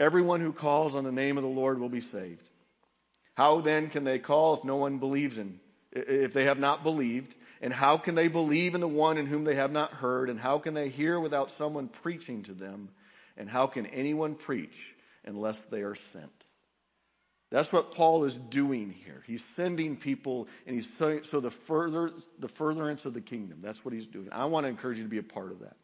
Everyone 0.00 0.40
who 0.40 0.52
calls 0.52 0.94
on 0.94 1.04
the 1.04 1.12
name 1.12 1.36
of 1.36 1.42
the 1.42 1.48
Lord 1.48 1.78
will 1.78 1.90
be 1.90 2.00
saved. 2.00 2.48
How 3.34 3.60
then 3.60 3.90
can 3.90 4.02
they 4.04 4.18
call 4.18 4.54
if 4.54 4.64
no 4.64 4.76
one 4.76 4.98
believes 4.98 5.36
in, 5.38 5.60
if 5.92 6.32
they 6.32 6.44
have 6.44 6.58
not 6.58 6.82
believed? 6.82 7.34
And 7.60 7.72
how 7.72 7.98
can 7.98 8.14
they 8.14 8.28
believe 8.28 8.74
in 8.74 8.80
the 8.80 8.88
one 8.88 9.18
in 9.18 9.26
whom 9.26 9.44
they 9.44 9.56
have 9.56 9.70
not 9.70 9.92
heard? 9.92 10.30
And 10.30 10.40
how 10.40 10.58
can 10.58 10.72
they 10.72 10.88
hear 10.88 11.20
without 11.20 11.50
someone 11.50 11.88
preaching 11.88 12.42
to 12.44 12.54
them? 12.54 12.88
And 13.36 13.48
how 13.48 13.66
can 13.66 13.84
anyone 13.86 14.34
preach 14.34 14.94
unless 15.26 15.66
they 15.66 15.82
are 15.82 15.94
sent? 15.94 16.32
That's 17.50 17.72
what 17.72 17.94
Paul 17.94 18.24
is 18.24 18.36
doing 18.36 18.94
here. 19.04 19.22
He's 19.26 19.44
sending 19.44 19.96
people, 19.96 20.48
and 20.66 20.74
he's 20.74 20.92
so, 20.96 21.22
so 21.22 21.40
the 21.40 21.50
further 21.50 22.12
the 22.38 22.48
furtherance 22.48 23.04
of 23.04 23.12
the 23.12 23.20
kingdom. 23.20 23.58
That's 23.60 23.84
what 23.84 23.92
he's 23.92 24.06
doing. 24.06 24.28
I 24.30 24.44
want 24.44 24.64
to 24.64 24.68
encourage 24.68 24.98
you 24.98 25.04
to 25.04 25.10
be 25.10 25.18
a 25.18 25.22
part 25.22 25.50
of 25.50 25.60
that. 25.60 25.76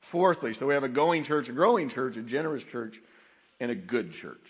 Fourthly, 0.00 0.54
so 0.54 0.66
we 0.66 0.74
have 0.74 0.84
a 0.84 0.88
going 0.88 1.24
church, 1.24 1.48
a 1.48 1.52
growing 1.52 1.88
church, 1.88 2.16
a 2.16 2.22
generous 2.22 2.64
church, 2.64 3.00
and 3.60 3.70
a 3.70 3.74
good 3.74 4.12
church. 4.12 4.46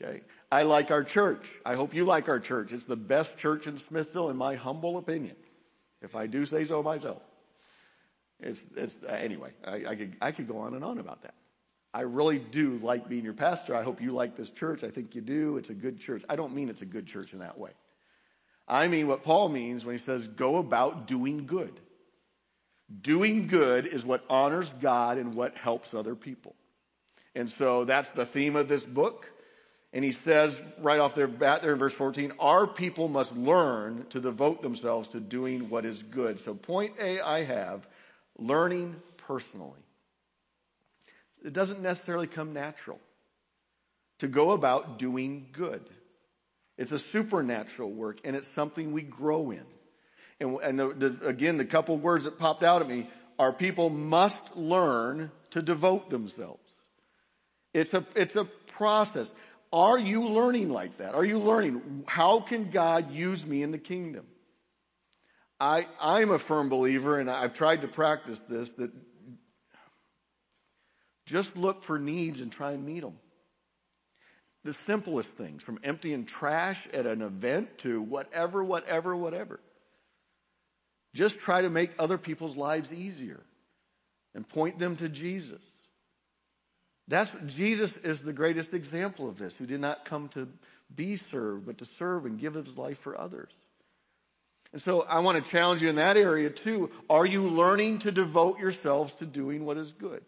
Okay, 0.00 0.20
I 0.52 0.62
like 0.62 0.90
our 0.90 1.02
church. 1.02 1.46
I 1.64 1.74
hope 1.74 1.94
you 1.94 2.04
like 2.04 2.28
our 2.28 2.38
church. 2.38 2.72
It's 2.72 2.84
the 2.84 2.96
best 2.96 3.38
church 3.38 3.66
in 3.66 3.78
Smithville, 3.78 4.28
in 4.28 4.36
my 4.36 4.54
humble 4.54 4.98
opinion. 4.98 5.36
If 6.02 6.14
I 6.14 6.26
do 6.26 6.44
say 6.44 6.64
so 6.66 6.82
myself. 6.82 7.22
It's, 8.40 8.60
it's 8.76 8.94
uh, 9.02 9.12
anyway. 9.12 9.50
I, 9.64 9.86
I 9.86 9.96
could 9.96 10.16
I 10.20 10.32
could 10.32 10.46
go 10.46 10.58
on 10.58 10.74
and 10.74 10.84
on 10.84 10.98
about 10.98 11.22
that. 11.22 11.34
I 11.94 12.02
really 12.02 12.38
do 12.38 12.78
like 12.82 13.08
being 13.08 13.24
your 13.24 13.32
pastor. 13.32 13.74
I 13.74 13.82
hope 13.82 14.02
you 14.02 14.12
like 14.12 14.36
this 14.36 14.50
church. 14.50 14.84
I 14.84 14.90
think 14.90 15.14
you 15.14 15.22
do. 15.22 15.56
It's 15.56 15.70
a 15.70 15.74
good 15.74 15.98
church. 15.98 16.22
I 16.28 16.36
don't 16.36 16.54
mean 16.54 16.68
it's 16.68 16.82
a 16.82 16.86
good 16.86 17.06
church 17.06 17.32
in 17.32 17.38
that 17.38 17.56
way. 17.56 17.70
I 18.68 18.88
mean 18.88 19.08
what 19.08 19.22
Paul 19.22 19.48
means 19.48 19.84
when 19.84 19.94
he 19.94 19.98
says, 19.98 20.26
go 20.26 20.56
about 20.56 21.06
doing 21.06 21.46
good. 21.46 21.80
Doing 23.02 23.48
good 23.48 23.86
is 23.86 24.04
what 24.04 24.24
honors 24.30 24.72
God 24.74 25.18
and 25.18 25.34
what 25.34 25.56
helps 25.56 25.92
other 25.92 26.14
people. 26.14 26.54
And 27.34 27.50
so 27.50 27.84
that's 27.84 28.10
the 28.12 28.26
theme 28.26 28.56
of 28.56 28.68
this 28.68 28.84
book. 28.84 29.30
And 29.92 30.04
he 30.04 30.12
says 30.12 30.60
right 30.78 31.00
off 31.00 31.14
their 31.14 31.26
bat 31.26 31.62
there 31.62 31.72
in 31.72 31.78
verse 31.78 31.94
14, 31.94 32.32
our 32.38 32.66
people 32.66 33.08
must 33.08 33.36
learn 33.36 34.06
to 34.10 34.20
devote 34.20 34.62
themselves 34.62 35.10
to 35.10 35.20
doing 35.20 35.68
what 35.68 35.84
is 35.84 36.02
good. 36.02 36.38
So 36.38 36.54
point 36.54 36.94
A 37.00 37.20
I 37.20 37.44
have, 37.44 37.86
learning 38.38 38.96
personally. 39.16 39.80
It 41.44 41.52
doesn't 41.52 41.80
necessarily 41.80 42.26
come 42.26 42.52
natural 42.52 43.00
to 44.18 44.28
go 44.28 44.52
about 44.52 44.98
doing 44.98 45.46
good. 45.52 45.82
It's 46.78 46.92
a 46.92 46.98
supernatural 46.98 47.90
work, 47.90 48.20
and 48.24 48.36
it's 48.36 48.48
something 48.48 48.92
we 48.92 49.02
grow 49.02 49.50
in. 49.50 49.64
And, 50.40 50.58
and 50.62 50.78
the, 50.78 50.88
the, 50.88 51.26
again, 51.26 51.56
the 51.56 51.64
couple 51.64 51.96
words 51.96 52.24
that 52.24 52.38
popped 52.38 52.62
out 52.62 52.82
at 52.82 52.88
me 52.88 53.08
are 53.38 53.52
people 53.52 53.90
must 53.90 54.56
learn 54.56 55.30
to 55.50 55.62
devote 55.62 56.10
themselves. 56.10 56.60
It's 57.72 57.94
a, 57.94 58.04
it's 58.14 58.36
a 58.36 58.44
process. 58.44 59.32
Are 59.72 59.98
you 59.98 60.28
learning 60.28 60.70
like 60.70 60.98
that? 60.98 61.14
Are 61.14 61.24
you 61.24 61.38
learning? 61.38 62.04
How 62.06 62.40
can 62.40 62.70
God 62.70 63.10
use 63.12 63.46
me 63.46 63.62
in 63.62 63.70
the 63.72 63.78
kingdom? 63.78 64.26
I, 65.58 65.86
I'm 66.00 66.30
a 66.30 66.38
firm 66.38 66.68
believer, 66.68 67.18
and 67.18 67.30
I've 67.30 67.54
tried 67.54 67.82
to 67.82 67.88
practice 67.88 68.40
this, 68.40 68.72
that 68.72 68.90
just 71.24 71.56
look 71.56 71.82
for 71.82 71.98
needs 71.98 72.40
and 72.40 72.52
try 72.52 72.72
and 72.72 72.84
meet 72.84 73.00
them. 73.00 73.18
The 74.64 74.74
simplest 74.74 75.30
things, 75.30 75.62
from 75.62 75.78
emptying 75.82 76.26
trash 76.26 76.86
at 76.92 77.06
an 77.06 77.22
event 77.22 77.78
to 77.78 78.02
whatever, 78.02 78.62
whatever, 78.62 79.16
whatever. 79.16 79.60
Just 81.16 81.40
try 81.40 81.62
to 81.62 81.70
make 81.70 81.92
other 81.98 82.18
people's 82.18 82.58
lives 82.58 82.92
easier 82.92 83.40
and 84.34 84.46
point 84.46 84.78
them 84.78 84.96
to 84.96 85.08
Jesus. 85.08 85.62
That's 87.08 87.34
Jesus 87.46 87.96
is 87.96 88.22
the 88.22 88.34
greatest 88.34 88.74
example 88.74 89.26
of 89.26 89.38
this, 89.38 89.56
who 89.56 89.64
did 89.64 89.80
not 89.80 90.04
come 90.04 90.28
to 90.30 90.46
be 90.94 91.16
served, 91.16 91.64
but 91.64 91.78
to 91.78 91.86
serve 91.86 92.26
and 92.26 92.38
give 92.38 92.52
his 92.52 92.76
life 92.76 92.98
for 92.98 93.18
others. 93.18 93.50
And 94.74 94.82
so 94.82 95.02
I 95.02 95.20
want 95.20 95.42
to 95.42 95.50
challenge 95.50 95.80
you 95.80 95.88
in 95.88 95.96
that 95.96 96.18
area 96.18 96.50
too. 96.50 96.90
Are 97.08 97.24
you 97.24 97.48
learning 97.48 98.00
to 98.00 98.12
devote 98.12 98.58
yourselves 98.58 99.14
to 99.14 99.24
doing 99.24 99.64
what 99.64 99.78
is 99.78 99.92
good? 99.92 100.22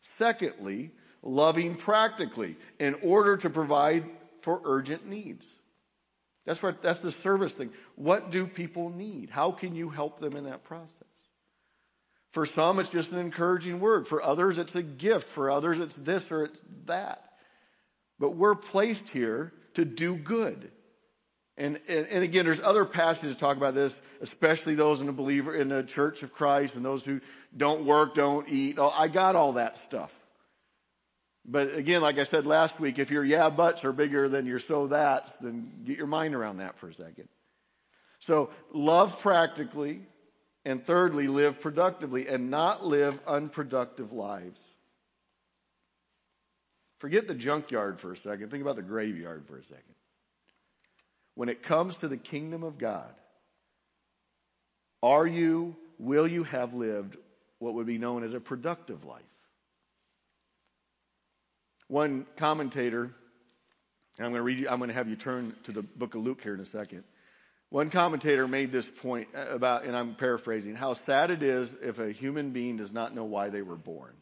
Secondly, 0.00 0.90
loving 1.22 1.76
practically 1.76 2.56
in 2.80 2.96
order 3.02 3.36
to 3.36 3.50
provide 3.50 4.04
for 4.40 4.60
urgent 4.64 5.06
needs. 5.06 5.46
That's 6.44 6.62
what, 6.62 6.82
that's 6.82 7.00
the 7.00 7.10
service 7.10 7.52
thing. 7.52 7.70
What 7.96 8.30
do 8.30 8.46
people 8.46 8.90
need? 8.90 9.30
How 9.30 9.50
can 9.50 9.74
you 9.74 9.88
help 9.88 10.20
them 10.20 10.36
in 10.36 10.44
that 10.44 10.64
process? 10.64 10.92
For 12.32 12.44
some, 12.44 12.80
it's 12.80 12.90
just 12.90 13.12
an 13.12 13.18
encouraging 13.18 13.80
word. 13.80 14.06
For 14.06 14.22
others, 14.22 14.58
it's 14.58 14.74
a 14.74 14.82
gift. 14.82 15.28
For 15.28 15.50
others, 15.50 15.78
it's 15.78 15.94
this 15.94 16.30
or 16.32 16.44
it's 16.44 16.64
that. 16.86 17.22
But 18.18 18.36
we're 18.36 18.56
placed 18.56 19.08
here 19.08 19.52
to 19.74 19.84
do 19.84 20.16
good. 20.16 20.70
And, 21.56 21.78
and, 21.86 22.08
and, 22.08 22.24
again, 22.24 22.44
there's 22.44 22.60
other 22.60 22.84
passages 22.84 23.36
that 23.36 23.38
talk 23.38 23.56
about 23.56 23.74
this, 23.74 24.02
especially 24.20 24.74
those 24.74 25.00
in 25.00 25.06
the 25.06 25.12
believer 25.12 25.54
in 25.54 25.68
the 25.68 25.84
church 25.84 26.24
of 26.24 26.32
Christ 26.32 26.74
and 26.74 26.84
those 26.84 27.04
who 27.04 27.20
don't 27.56 27.84
work, 27.84 28.14
don't 28.14 28.48
eat. 28.48 28.76
Oh, 28.76 28.90
I 28.90 29.06
got 29.06 29.36
all 29.36 29.52
that 29.52 29.78
stuff. 29.78 30.12
But 31.44 31.74
again, 31.74 32.00
like 32.00 32.18
I 32.18 32.24
said 32.24 32.46
last 32.46 32.80
week, 32.80 32.98
if 32.98 33.10
your 33.10 33.24
yeah 33.24 33.50
buts 33.50 33.84
are 33.84 33.92
bigger 33.92 34.28
than 34.28 34.46
your 34.46 34.58
so 34.58 34.86
that's, 34.86 35.36
then 35.36 35.70
get 35.84 35.98
your 35.98 36.06
mind 36.06 36.34
around 36.34 36.58
that 36.58 36.78
for 36.78 36.88
a 36.88 36.94
second. 36.94 37.28
So 38.18 38.50
love 38.72 39.20
practically, 39.20 40.00
and 40.64 40.84
thirdly, 40.84 41.28
live 41.28 41.60
productively 41.60 42.28
and 42.28 42.50
not 42.50 42.86
live 42.86 43.20
unproductive 43.26 44.12
lives. 44.12 44.60
Forget 46.98 47.28
the 47.28 47.34
junkyard 47.34 48.00
for 48.00 48.12
a 48.12 48.16
second. 48.16 48.50
Think 48.50 48.62
about 48.62 48.76
the 48.76 48.82
graveyard 48.82 49.46
for 49.46 49.58
a 49.58 49.62
second 49.62 49.94
when 51.34 51.48
it 51.48 51.62
comes 51.62 51.96
to 51.96 52.08
the 52.08 52.16
kingdom 52.16 52.62
of 52.62 52.78
God, 52.78 53.12
are 55.02 55.26
you, 55.26 55.76
will 55.98 56.26
you 56.26 56.44
have 56.44 56.74
lived 56.74 57.16
what 57.58 57.74
would 57.74 57.86
be 57.86 57.98
known 57.98 58.22
as 58.22 58.34
a 58.34 58.40
productive 58.40 59.04
life? 59.04 59.22
One 61.88 62.26
commentator, 62.36 63.14
and 64.16 64.26
I'm 64.26 64.32
going 64.32 64.40
to 64.40 64.42
read 64.42 64.58
you, 64.58 64.68
I'm 64.68 64.78
going 64.78 64.88
to 64.88 64.94
have 64.94 65.08
you 65.08 65.16
turn 65.16 65.54
to 65.64 65.72
the 65.72 65.82
book 65.82 66.14
of 66.14 66.22
Luke 66.22 66.42
here 66.42 66.54
in 66.54 66.60
a 66.60 66.66
second. 66.66 67.04
One 67.70 67.90
commentator 67.90 68.46
made 68.46 68.70
this 68.72 68.88
point 68.88 69.28
about, 69.34 69.84
and 69.84 69.96
I'm 69.96 70.14
paraphrasing, 70.14 70.76
how 70.76 70.94
sad 70.94 71.30
it 71.30 71.42
is 71.42 71.76
if 71.82 71.98
a 71.98 72.12
human 72.12 72.50
being 72.50 72.76
does 72.76 72.92
not 72.92 73.14
know 73.14 73.24
why 73.24 73.48
they 73.48 73.62
were 73.62 73.76
born. 73.76 74.14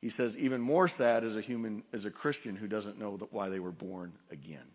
He 0.00 0.10
says, 0.10 0.36
even 0.36 0.60
more 0.60 0.88
sad 0.88 1.24
is 1.24 1.36
a 1.36 1.40
human, 1.40 1.84
is 1.92 2.06
a 2.06 2.10
Christian 2.10 2.56
who 2.56 2.66
doesn't 2.66 2.98
know 2.98 3.18
why 3.30 3.48
they 3.48 3.60
were 3.60 3.70
born 3.70 4.12
again. 4.30 4.66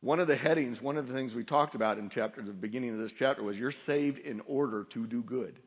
One 0.00 0.18
of 0.18 0.26
the 0.26 0.36
headings, 0.36 0.80
one 0.82 0.96
of 0.96 1.06
the 1.06 1.12
things 1.12 1.34
we 1.34 1.44
talked 1.44 1.74
about 1.74 1.98
in 1.98 2.08
chapter, 2.10 2.42
the 2.42 2.52
beginning 2.52 2.90
of 2.90 2.98
this 2.98 3.12
chapter 3.12 3.42
was 3.42 3.58
you're 3.58 3.70
saved 3.70 4.18
in 4.18 4.40
order 4.46 4.84
to 4.90 5.06
do 5.06 5.22
good. 5.22 5.58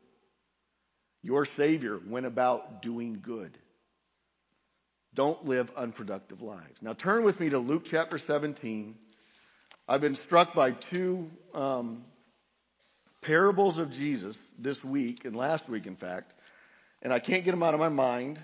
Your 1.22 1.44
Savior 1.44 2.00
went 2.06 2.26
about 2.26 2.82
doing 2.82 3.20
good. 3.22 3.56
Don't 5.12 5.44
live 5.44 5.70
unproductive 5.76 6.40
lives. 6.40 6.80
Now 6.80 6.92
turn 6.92 7.24
with 7.24 7.40
me 7.40 7.50
to 7.50 7.58
Luke 7.58 7.82
chapter 7.84 8.16
17. 8.16 8.94
I've 9.88 10.00
been 10.00 10.14
struck 10.14 10.54
by 10.54 10.70
two 10.70 11.30
um, 11.52 12.04
parables 13.22 13.78
of 13.78 13.90
Jesus 13.90 14.38
this 14.58 14.84
week 14.84 15.24
and 15.24 15.34
last 15.34 15.68
week, 15.68 15.86
in 15.86 15.96
fact, 15.96 16.32
and 17.02 17.12
I 17.12 17.18
can't 17.18 17.44
get 17.44 17.50
them 17.50 17.62
out 17.62 17.74
of 17.74 17.80
my 17.80 17.88
mind. 17.88 18.38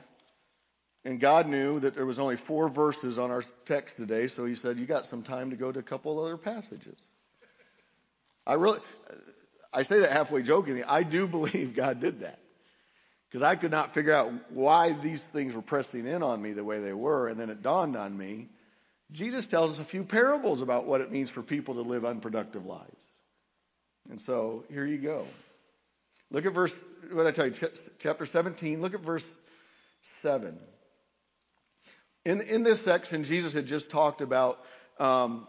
And 1.04 1.20
God 1.20 1.46
knew 1.46 1.78
that 1.80 1.94
there 1.94 2.04
was 2.04 2.18
only 2.18 2.34
four 2.34 2.68
verses 2.68 3.16
on 3.16 3.30
our 3.30 3.44
text 3.64 3.96
today, 3.96 4.26
so 4.26 4.44
he 4.44 4.56
said, 4.56 4.76
You 4.76 4.86
got 4.86 5.06
some 5.06 5.22
time 5.22 5.50
to 5.50 5.56
go 5.56 5.70
to 5.70 5.78
a 5.78 5.84
couple 5.84 6.18
other 6.18 6.36
passages. 6.36 6.98
I 8.44 8.54
really, 8.54 8.80
I 9.72 9.82
say 9.82 10.00
that 10.00 10.10
halfway 10.10 10.42
jokingly. 10.42 10.82
I 10.82 11.04
do 11.04 11.26
believe 11.28 11.76
God 11.76 12.00
did 12.00 12.20
that. 12.20 12.40
Because 13.28 13.42
I 13.42 13.56
could 13.56 13.70
not 13.70 13.92
figure 13.92 14.12
out 14.12 14.32
why 14.50 14.92
these 14.92 15.22
things 15.22 15.54
were 15.54 15.62
pressing 15.62 16.06
in 16.06 16.22
on 16.22 16.40
me 16.40 16.52
the 16.52 16.64
way 16.64 16.80
they 16.80 16.92
were. 16.92 17.28
And 17.28 17.38
then 17.38 17.50
it 17.50 17.62
dawned 17.62 17.96
on 17.96 18.16
me 18.16 18.48
Jesus 19.12 19.46
tells 19.46 19.72
us 19.72 19.78
a 19.78 19.84
few 19.84 20.02
parables 20.02 20.62
about 20.62 20.86
what 20.86 21.00
it 21.00 21.12
means 21.12 21.30
for 21.30 21.42
people 21.42 21.74
to 21.74 21.82
live 21.82 22.04
unproductive 22.04 22.66
lives. 22.66 23.04
And 24.10 24.20
so 24.20 24.64
here 24.70 24.84
you 24.84 24.98
go. 24.98 25.26
Look 26.30 26.44
at 26.44 26.52
verse, 26.52 26.84
what 27.12 27.26
I 27.26 27.30
tell 27.30 27.46
you, 27.46 27.54
chapter 28.00 28.26
17, 28.26 28.82
look 28.82 28.94
at 28.94 29.00
verse 29.00 29.36
7. 30.02 30.58
In, 32.24 32.40
in 32.40 32.62
this 32.64 32.82
section, 32.82 33.22
Jesus 33.22 33.52
had 33.52 33.66
just 33.66 33.90
talked 33.90 34.20
about 34.20 34.60
um, 34.98 35.46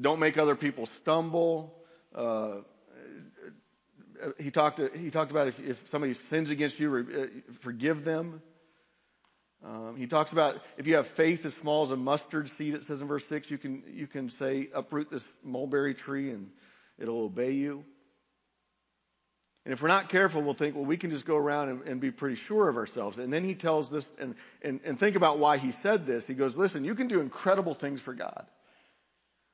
don't 0.00 0.18
make 0.18 0.38
other 0.38 0.54
people 0.54 0.86
stumble. 0.86 1.74
Uh, 2.14 2.58
he 4.38 4.50
talked, 4.50 4.80
he 4.96 5.10
talked 5.10 5.30
about 5.30 5.48
if, 5.48 5.60
if 5.60 5.88
somebody 5.90 6.14
sins 6.14 6.50
against 6.50 6.78
you, 6.78 6.96
uh, 6.96 7.54
forgive 7.60 8.04
them. 8.04 8.42
Um, 9.64 9.96
he 9.96 10.06
talks 10.06 10.32
about 10.32 10.62
if 10.76 10.86
you 10.86 10.96
have 10.96 11.06
faith 11.06 11.46
as 11.46 11.54
small 11.54 11.82
as 11.82 11.90
a 11.90 11.96
mustard 11.96 12.50
seed, 12.50 12.74
it 12.74 12.82
says 12.82 13.00
in 13.00 13.08
verse 13.08 13.26
6, 13.26 13.50
you 13.50 13.58
can, 13.58 13.82
you 13.90 14.06
can 14.06 14.28
say, 14.28 14.68
uproot 14.74 15.10
this 15.10 15.26
mulberry 15.42 15.94
tree 15.94 16.30
and 16.30 16.50
it'll 16.98 17.22
obey 17.22 17.52
you. 17.52 17.84
And 19.64 19.72
if 19.72 19.80
we're 19.80 19.88
not 19.88 20.10
careful, 20.10 20.42
we'll 20.42 20.52
think, 20.52 20.74
well, 20.74 20.84
we 20.84 20.98
can 20.98 21.10
just 21.10 21.24
go 21.24 21.38
around 21.38 21.70
and, 21.70 21.82
and 21.88 22.00
be 22.00 22.10
pretty 22.10 22.36
sure 22.36 22.68
of 22.68 22.76
ourselves. 22.76 23.16
And 23.16 23.32
then 23.32 23.44
he 23.44 23.54
tells 23.54 23.90
this, 23.90 24.12
and, 24.18 24.34
and, 24.60 24.80
and 24.84 25.00
think 25.00 25.16
about 25.16 25.38
why 25.38 25.56
he 25.56 25.70
said 25.70 26.04
this. 26.04 26.26
He 26.26 26.34
goes, 26.34 26.58
listen, 26.58 26.84
you 26.84 26.94
can 26.94 27.08
do 27.08 27.20
incredible 27.20 27.72
things 27.72 28.02
for 28.02 28.12
God. 28.12 28.44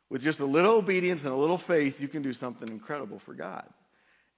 With 0.08 0.22
just 0.22 0.40
a 0.40 0.44
little 0.44 0.72
obedience 0.72 1.22
and 1.22 1.32
a 1.32 1.36
little 1.36 1.58
faith, 1.58 2.00
you 2.00 2.08
can 2.08 2.22
do 2.22 2.32
something 2.32 2.68
incredible 2.68 3.20
for 3.20 3.34
God. 3.34 3.68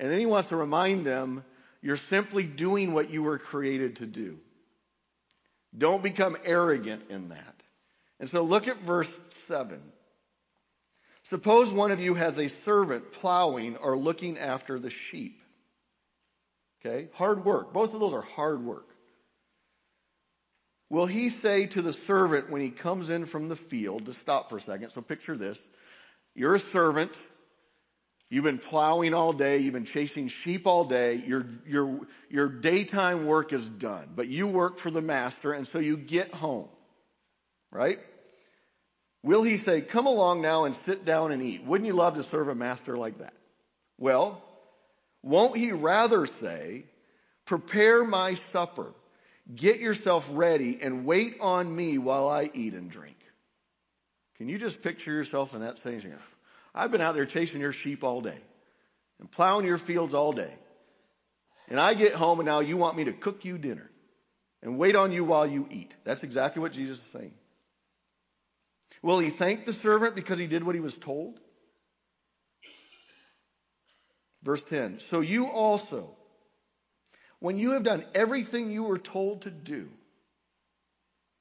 And 0.01 0.11
then 0.11 0.19
he 0.19 0.27
wants 0.27 0.49
to 0.51 0.57
remind 0.57 1.07
them, 1.07 1.45
you're 1.81 1.97
simply 1.97 2.45
doing 2.45 2.93
what 2.93 3.11
you 3.11 3.23
were 3.23 3.39
created 3.39 3.97
to 3.97 4.07
do. 4.07 4.39
Don't 5.77 6.03
become 6.03 6.37
arrogant 6.45 7.05
in 7.09 7.31
that. 7.31 7.63
And 8.21 8.29
so 8.29 8.43
look 8.43 8.69
at 8.69 8.83
verse 8.83 9.21
7. 9.47 9.83
Suppose 11.25 11.73
one 11.73 11.91
of 11.91 12.01
you 12.01 12.15
has 12.15 12.39
a 12.39 12.49
servant 12.49 13.13
plowing 13.13 13.77
or 13.77 13.97
looking 13.97 14.39
after 14.39 14.79
the 14.79 14.91
sheep. 14.91 15.41
Okay? 16.85 17.09
Hard 17.15 17.45
work. 17.45 17.73
Both 17.73 17.95
of 17.95 18.01
those 18.01 18.13
are 18.13 18.23
hard 18.23 18.65
work. 18.65 18.89
Will 20.91 21.07
he 21.07 21.31
say 21.31 21.67
to 21.69 21.81
the 21.81 21.93
servant 21.93 22.51
when 22.51 22.61
he 22.61 22.71
comes 22.71 23.09
in 23.09 23.25
from 23.25 23.49
the 23.49 23.57
field, 23.57 24.07
to 24.07 24.13
stop 24.13 24.51
for 24.51 24.59
a 24.59 24.61
second, 24.61 24.91
so 24.91 25.01
picture 25.01 25.39
this. 25.39 25.67
You're 26.35 26.57
a 26.57 26.61
servant. 26.61 27.17
You've 28.33 28.45
been 28.45 28.57
plowing 28.57 29.13
all 29.13 29.35
day. 29.35 29.59
You've 29.59 29.75
been 29.75 29.85
chasing 29.85 30.29
sheep 30.29 30.67
all 30.67 30.87
day. 30.87 31.17
Your, 31.17 31.45
your, 31.67 32.01
your 32.31 32.49
daytime 32.49 33.27
work 33.27 33.53
is 33.53 33.69
done, 33.69 34.09
but 34.17 34.27
you 34.27 34.47
work 34.47 34.79
for 34.79 34.91
the 34.91 35.03
master, 35.03 35.53
and 35.53 35.69
so 35.69 35.79
you 35.79 35.99
get 35.99 36.33
home. 36.33 36.71
Right? 37.71 38.01
Will 39.23 39.43
he 39.43 39.59
say, 39.59 39.83
Come 39.83 40.07
along 40.07 40.41
now 40.41 40.65
and 40.65 40.75
sit 40.75 41.05
down 41.05 41.31
and 41.31 41.43
eat? 41.43 41.63
Wouldn't 41.65 41.87
you 41.87 41.93
love 41.93 42.15
to 42.15 42.23
serve 42.23 42.49
a 42.49 42.55
master 42.55 42.97
like 42.97 43.19
that? 43.19 43.35
Well, 43.99 44.43
won't 45.23 45.59
he 45.59 45.73
rather 45.73 46.25
say, 46.25 46.85
Prepare 47.45 48.03
my 48.03 48.33
supper, 48.33 48.95
get 49.55 49.79
yourself 49.79 50.27
ready, 50.33 50.79
and 50.81 51.05
wait 51.05 51.37
on 51.39 51.77
me 51.77 51.99
while 51.99 52.31
I 52.31 52.51
eat 52.55 52.73
and 52.73 52.91
drink? 52.91 53.19
Can 54.39 54.49
you 54.49 54.57
just 54.57 54.81
picture 54.81 55.13
yourself 55.13 55.55
in 55.55 55.61
that 55.61 55.79
saying? 55.79 56.15
I've 56.75 56.91
been 56.91 57.01
out 57.01 57.15
there 57.15 57.27
chasing 57.27 57.61
your 57.61 57.73
sheep 57.73 58.03
all 58.03 58.21
day 58.21 58.39
and 59.21 59.31
plowing 59.31 59.67
your 59.67 59.79
fields 59.79 60.15
all 60.15 60.33
day. 60.33 60.53
And 61.69 61.79
I 61.79 61.95
get 61.95 62.15
home 62.15 62.41
and 62.41 62.47
now 62.47 62.61
you 62.61 62.77
want 62.77 62.97
me 62.97 63.05
to 63.05 63.13
cook 63.13 63.45
you 63.45 63.59
dinner 63.59 63.91
and 64.63 64.79
wait 64.79 64.97
on 64.97 65.13
you 65.13 65.25
while 65.25 65.47
you 65.47 65.67
eat. 65.71 65.95
That's 66.05 66.23
exactly 66.23 66.61
what 66.61 66.73
Jesus 66.73 66.99
is 66.99 67.07
saying. 67.07 67.35
Will 69.03 69.19
he 69.19 69.31
thank 69.31 69.67
the 69.67 69.73
servant 69.73 70.15
because 70.15 70.39
he 70.39 70.47
did 70.47 70.65
what 70.65 70.75
he 70.75 70.81
was 70.81 70.97
told? 70.97 71.41
Verse 74.43 74.63
10 74.65 75.01
So 75.01 75.21
you 75.21 75.47
also, 75.47 76.17
when 77.39 77.57
you 77.57 77.73
have 77.73 77.83
done 77.83 78.05
everything 78.15 78.71
you 78.71 78.85
were 78.85 78.99
told 78.99 79.43
to 79.43 79.51
do, 79.51 79.89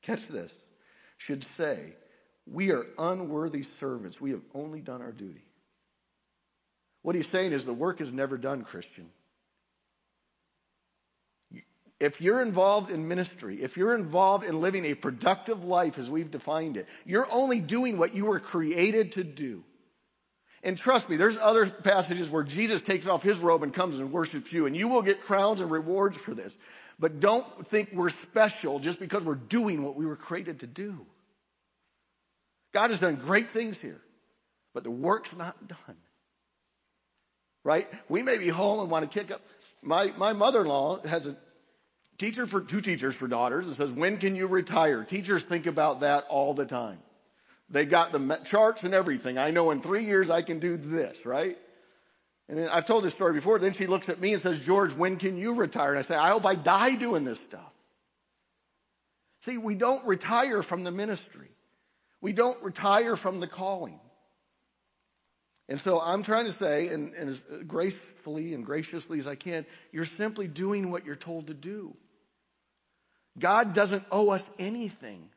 catch 0.01 0.27
this, 0.27 0.51
should 1.17 1.43
say, 1.43 1.93
we 2.45 2.71
are 2.71 2.85
unworthy 2.97 3.63
servants. 3.63 4.19
We 4.19 4.31
have 4.31 4.41
only 4.53 4.81
done 4.81 5.01
our 5.01 5.11
duty. 5.11 5.43
What 7.01 7.15
he's 7.15 7.27
saying 7.27 7.51
is 7.53 7.65
the 7.65 7.73
work 7.73 8.01
is 8.01 8.11
never 8.11 8.37
done, 8.37 8.63
Christian. 8.63 9.09
If 11.99 12.19
you're 12.19 12.41
involved 12.41 12.89
in 12.89 13.07
ministry, 13.07 13.61
if 13.61 13.77
you're 13.77 13.95
involved 13.95 14.43
in 14.43 14.59
living 14.59 14.85
a 14.85 14.95
productive 14.95 15.63
life 15.63 15.99
as 15.99 16.09
we've 16.09 16.31
defined 16.31 16.77
it, 16.77 16.87
you're 17.05 17.31
only 17.31 17.59
doing 17.59 17.97
what 17.97 18.15
you 18.15 18.25
were 18.25 18.39
created 18.39 19.11
to 19.13 19.23
do. 19.23 19.63
And 20.63 20.77
trust 20.77 21.09
me, 21.09 21.15
there's 21.15 21.37
other 21.37 21.67
passages 21.67 22.29
where 22.29 22.43
Jesus 22.43 22.81
takes 22.81 23.07
off 23.07 23.23
his 23.23 23.39
robe 23.39 23.63
and 23.63 23.73
comes 23.73 23.99
and 23.99 24.11
worships 24.11 24.53
you, 24.53 24.65
and 24.65 24.75
you 24.75 24.87
will 24.87 25.01
get 25.01 25.23
crowns 25.23 25.61
and 25.61 25.71
rewards 25.71 26.17
for 26.17 26.33
this. 26.33 26.55
But 26.99 27.19
don't 27.19 27.67
think 27.67 27.89
we're 27.93 28.09
special 28.09 28.79
just 28.79 28.99
because 28.99 29.23
we're 29.23 29.35
doing 29.35 29.83
what 29.83 29.95
we 29.95 30.05
were 30.05 30.15
created 30.15 30.59
to 30.59 30.67
do. 30.67 31.05
God 32.73 32.89
has 32.89 32.99
done 32.99 33.15
great 33.15 33.49
things 33.49 33.79
here, 33.79 34.01
but 34.73 34.83
the 34.83 34.91
work's 34.91 35.35
not 35.35 35.67
done. 35.67 35.97
Right? 37.63 37.87
We 38.09 38.21
may 38.21 38.37
be 38.37 38.47
home 38.47 38.79
and 38.79 38.89
want 38.89 39.09
to 39.09 39.19
kick 39.19 39.31
up. 39.31 39.41
My, 39.81 40.11
my 40.17 40.33
mother-in-law 40.33 41.05
has 41.07 41.27
a 41.27 41.35
teacher 42.17 42.47
for 42.47 42.61
two 42.61 42.81
teachers 42.81 43.15
for 43.15 43.27
daughters 43.27 43.67
and 43.67 43.75
says, 43.75 43.91
when 43.91 44.17
can 44.17 44.35
you 44.35 44.47
retire? 44.47 45.03
Teachers 45.03 45.43
think 45.43 45.65
about 45.65 45.99
that 46.01 46.25
all 46.29 46.53
the 46.53 46.65
time. 46.65 46.99
They've 47.69 47.89
got 47.89 48.11
the 48.11 48.39
charts 48.45 48.83
and 48.83 48.93
everything. 48.93 49.37
I 49.37 49.51
know 49.51 49.71
in 49.71 49.81
three 49.81 50.05
years 50.05 50.29
I 50.29 50.41
can 50.41 50.59
do 50.59 50.77
this, 50.77 51.25
right? 51.25 51.57
And 52.49 52.59
then 52.59 52.69
I've 52.69 52.85
told 52.85 53.03
this 53.03 53.13
story 53.13 53.33
before. 53.33 53.59
Then 53.59 53.73
she 53.73 53.87
looks 53.87 54.09
at 54.09 54.19
me 54.19 54.33
and 54.33 54.41
says, 54.41 54.59
George, 54.59 54.93
when 54.93 55.17
can 55.17 55.37
you 55.37 55.53
retire? 55.53 55.91
And 55.91 55.99
I 55.99 56.01
say, 56.01 56.15
I 56.15 56.29
hope 56.31 56.45
I 56.45 56.55
die 56.55 56.95
doing 56.95 57.23
this 57.23 57.39
stuff. 57.39 57.71
See, 59.41 59.57
we 59.57 59.75
don't 59.75 60.05
retire 60.05 60.61
from 60.61 60.83
the 60.83 60.91
ministry. 60.91 61.47
We 62.21 62.33
don't 62.33 62.61
retire 62.63 63.15
from 63.15 63.39
the 63.39 63.47
calling. 63.47 63.99
And 65.67 65.79
so 65.79 65.99
I'm 65.99 66.21
trying 66.21 66.45
to 66.45 66.51
say, 66.51 66.89
and, 66.89 67.13
and, 67.13 67.29
as 67.29 67.45
gracefully 67.65 68.53
and 68.53 68.65
graciously 68.65 69.19
as 69.19 69.27
I 69.27 69.35
can, 69.35 69.65
you're 69.91 70.05
simply 70.05 70.47
doing 70.47 70.91
what 70.91 71.05
you're 71.05 71.15
told 71.15 71.47
to 71.47 71.53
do. 71.53 71.95
God 73.39 73.73
doesn't 73.73 74.03
owe 74.11 74.29
us 74.29 74.49
anything. 74.59 75.29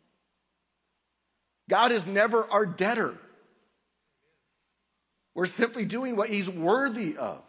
God 1.69 1.93
is 1.93 2.07
never 2.07 2.51
our 2.51 2.67
debtor. 2.67 3.17
We're 5.35 5.47
simply 5.47 5.85
doing 5.85 6.17
what 6.17 6.29
He's 6.29 6.51
worthy 6.51 7.17
of. 7.17 7.41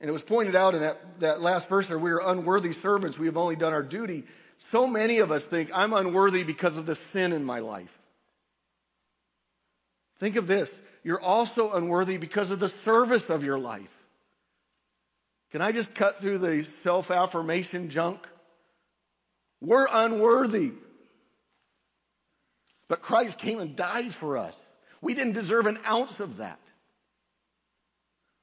And 0.00 0.08
it 0.08 0.12
was 0.12 0.22
pointed 0.22 0.54
out 0.54 0.74
in 0.74 0.80
that, 0.80 1.20
that 1.20 1.40
last 1.40 1.68
verse 1.68 1.88
there, 1.88 1.98
we 1.98 2.10
are 2.10 2.20
unworthy 2.20 2.72
servants. 2.72 3.18
We 3.18 3.26
have 3.26 3.36
only 3.36 3.56
done 3.56 3.72
our 3.72 3.82
duty. 3.82 4.24
So 4.68 4.86
many 4.86 5.18
of 5.18 5.30
us 5.30 5.44
think, 5.44 5.70
I'm 5.74 5.92
unworthy 5.92 6.42
because 6.42 6.78
of 6.78 6.86
the 6.86 6.94
sin 6.94 7.34
in 7.34 7.44
my 7.44 7.58
life. 7.58 7.92
Think 10.18 10.36
of 10.36 10.46
this. 10.46 10.80
You're 11.02 11.20
also 11.20 11.72
unworthy 11.72 12.16
because 12.16 12.50
of 12.50 12.60
the 12.60 12.68
service 12.70 13.28
of 13.28 13.44
your 13.44 13.58
life. 13.58 13.92
Can 15.52 15.60
I 15.60 15.70
just 15.72 15.94
cut 15.94 16.20
through 16.20 16.38
the 16.38 16.62
self 16.62 17.10
affirmation 17.10 17.90
junk? 17.90 18.26
We're 19.60 19.86
unworthy. 19.90 20.72
But 22.88 23.02
Christ 23.02 23.38
came 23.38 23.60
and 23.60 23.76
died 23.76 24.14
for 24.14 24.38
us. 24.38 24.58
We 25.02 25.14
didn't 25.14 25.34
deserve 25.34 25.66
an 25.66 25.78
ounce 25.86 26.20
of 26.20 26.38
that. 26.38 26.58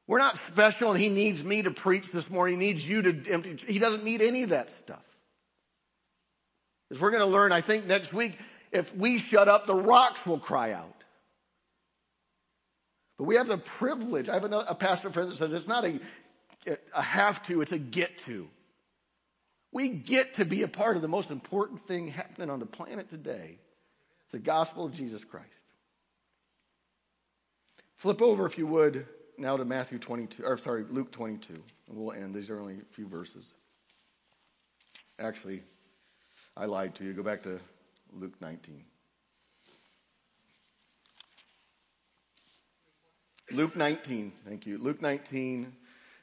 We're 0.05 0.19
not 0.19 0.37
special 0.37 0.91
and 0.91 1.01
he 1.01 1.09
needs 1.09 1.43
me 1.43 1.63
to 1.63 1.71
preach 1.71 2.11
this 2.11 2.29
morning. 2.29 2.59
He 2.59 2.67
needs 2.67 2.87
you 2.87 3.01
to 3.01 3.31
empty. 3.31 3.57
He 3.67 3.79
doesn't 3.79 4.03
need 4.03 4.21
any 4.21 4.43
of 4.43 4.49
that 4.49 4.69
stuff. 4.69 5.03
As 6.91 6.99
we're 6.99 7.11
going 7.11 7.21
to 7.21 7.25
learn, 7.25 7.53
I 7.53 7.61
think 7.61 7.85
next 7.85 8.13
week, 8.13 8.37
if 8.71 8.93
we 8.95 9.17
shut 9.17 9.47
up, 9.47 9.65
the 9.65 9.73
rocks 9.75 10.27
will 10.27 10.39
cry 10.39 10.73
out. 10.73 11.03
But 13.17 13.23
we 13.23 13.35
have 13.35 13.47
the 13.47 13.57
privilege. 13.57 14.27
I 14.27 14.33
have 14.33 14.43
another, 14.43 14.65
a 14.67 14.75
pastor 14.75 15.09
friend 15.09 15.31
that 15.31 15.37
says 15.37 15.53
it's 15.53 15.69
not 15.69 15.85
a, 15.85 15.99
a 16.93 17.01
have 17.01 17.41
to, 17.43 17.61
it's 17.61 17.71
a 17.71 17.79
get 17.79 18.19
to. 18.25 18.49
We 19.71 19.87
get 19.87 20.35
to 20.35 20.45
be 20.45 20.63
a 20.63 20.67
part 20.67 20.97
of 20.97 21.01
the 21.01 21.07
most 21.07 21.31
important 21.31 21.87
thing 21.87 22.09
happening 22.09 22.49
on 22.49 22.59
the 22.59 22.65
planet 22.65 23.09
today. 23.09 23.57
It's 24.23 24.33
the 24.33 24.39
gospel 24.39 24.85
of 24.85 24.91
Jesus 24.91 25.23
Christ. 25.23 25.47
Flip 27.95 28.21
over, 28.21 28.45
if 28.45 28.57
you 28.57 28.67
would, 28.67 29.05
now 29.37 29.55
to 29.55 29.63
Matthew 29.63 29.97
22, 29.97 30.43
or 30.43 30.57
sorry, 30.57 30.83
Luke 30.89 31.11
22, 31.11 31.53
and 31.53 31.63
we'll 31.97 32.11
end. 32.11 32.33
These 32.33 32.49
are 32.49 32.59
only 32.59 32.73
a 32.73 32.93
few 32.93 33.07
verses. 33.07 33.45
Actually, 35.19 35.61
I 36.55 36.65
lied 36.65 36.95
to 36.95 37.03
you. 37.03 37.13
Go 37.13 37.23
back 37.23 37.43
to 37.43 37.59
Luke 38.13 38.33
19. 38.41 38.83
Luke 43.51 43.75
19, 43.75 44.31
thank 44.47 44.65
you. 44.65 44.77
Luke 44.77 45.01
19, 45.01 45.73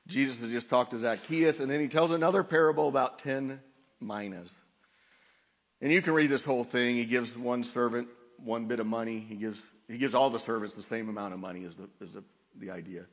Jesus 0.07 0.41
has 0.41 0.51
just 0.51 0.71
talked 0.71 0.93
to 0.93 0.99
Zacchaeus, 0.99 1.61
and 1.61 1.71
then 1.71 1.81
he 1.81 1.89
tells 1.89 2.11
another 2.11 2.43
parable 2.43 2.89
about 2.89 3.19
10 3.19 3.61
minas. 4.01 4.51
And 5.81 5.93
you 5.93 6.01
can 6.01 6.15
read 6.15 6.31
this 6.31 6.45
whole 6.45 6.65
thing. 6.65 6.97
He 6.97 7.05
gives 7.05 7.37
one 7.37 7.65
servant 7.65 8.09
one 8.43 8.67
bit 8.67 8.81
of 8.81 8.87
money. 8.87 9.19
He 9.19 9.35
gives, 9.35 9.61
he 9.89 9.99
gives 9.99 10.15
all 10.15 10.31
the 10.31 10.41
servants 10.41 10.75
the 10.75 10.83
same 10.83 11.09
amount 11.09 11.35
of 11.35 11.41
money, 11.41 11.65
is 11.65 11.77
the, 11.77 11.89
is 12.01 12.13
the, 12.15 12.25
the 12.57 12.71
idea. 12.71 13.05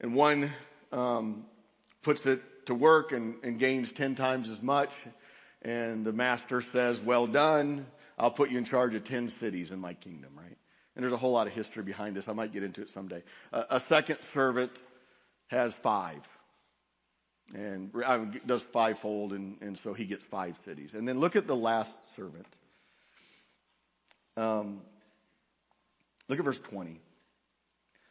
And 0.00 0.14
one 0.14 0.52
um, 0.92 1.46
puts 2.02 2.26
it 2.26 2.66
to 2.66 2.74
work 2.74 3.12
and, 3.12 3.36
and 3.42 3.58
gains 3.58 3.92
10 3.92 4.14
times 4.14 4.48
as 4.48 4.62
much. 4.62 4.92
And 5.64 6.04
the 6.04 6.12
master 6.12 6.60
says, 6.60 7.00
Well 7.00 7.26
done. 7.26 7.86
I'll 8.18 8.30
put 8.30 8.50
you 8.50 8.58
in 8.58 8.64
charge 8.64 8.94
of 8.94 9.04
10 9.04 9.30
cities 9.30 9.70
in 9.70 9.80
my 9.80 9.94
kingdom, 9.94 10.30
right? 10.36 10.56
And 10.94 11.02
there's 11.02 11.12
a 11.12 11.16
whole 11.16 11.32
lot 11.32 11.48
of 11.48 11.52
history 11.52 11.82
behind 11.82 12.14
this. 12.14 12.28
I 12.28 12.32
might 12.32 12.52
get 12.52 12.62
into 12.62 12.80
it 12.82 12.90
someday. 12.90 13.22
a 13.52 13.80
second 13.80 14.22
servant 14.22 14.70
has 15.48 15.74
five. 15.74 16.20
and 17.52 17.92
does 18.46 18.62
fivefold, 18.62 19.32
and, 19.32 19.56
and 19.60 19.76
so 19.76 19.94
he 19.94 20.04
gets 20.04 20.22
five 20.22 20.56
cities. 20.58 20.94
And 20.94 21.08
then 21.08 21.18
look 21.18 21.34
at 21.34 21.48
the 21.48 21.56
last 21.56 22.14
servant. 22.14 22.46
Um, 24.36 24.80
look 26.28 26.38
at 26.38 26.44
verse 26.44 26.60
20. 26.60 27.00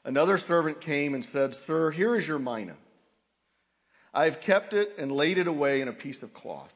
Another 0.06 0.38
servant 0.38 0.82
came 0.82 1.14
and 1.14 1.24
said, 1.24 1.56
Sir, 1.56 1.92
here 1.92 2.16
is 2.18 2.28
your 2.28 2.40
mina. 2.40 2.76
I 4.14 4.26
have 4.26 4.42
kept 4.42 4.74
it 4.74 4.96
and 4.98 5.12
laid 5.12 5.38
it 5.38 5.48
away 5.48 5.80
in 5.80 5.88
a 5.88 5.94
piece 5.94 6.24
of 6.24 6.34
cloth. 6.34 6.74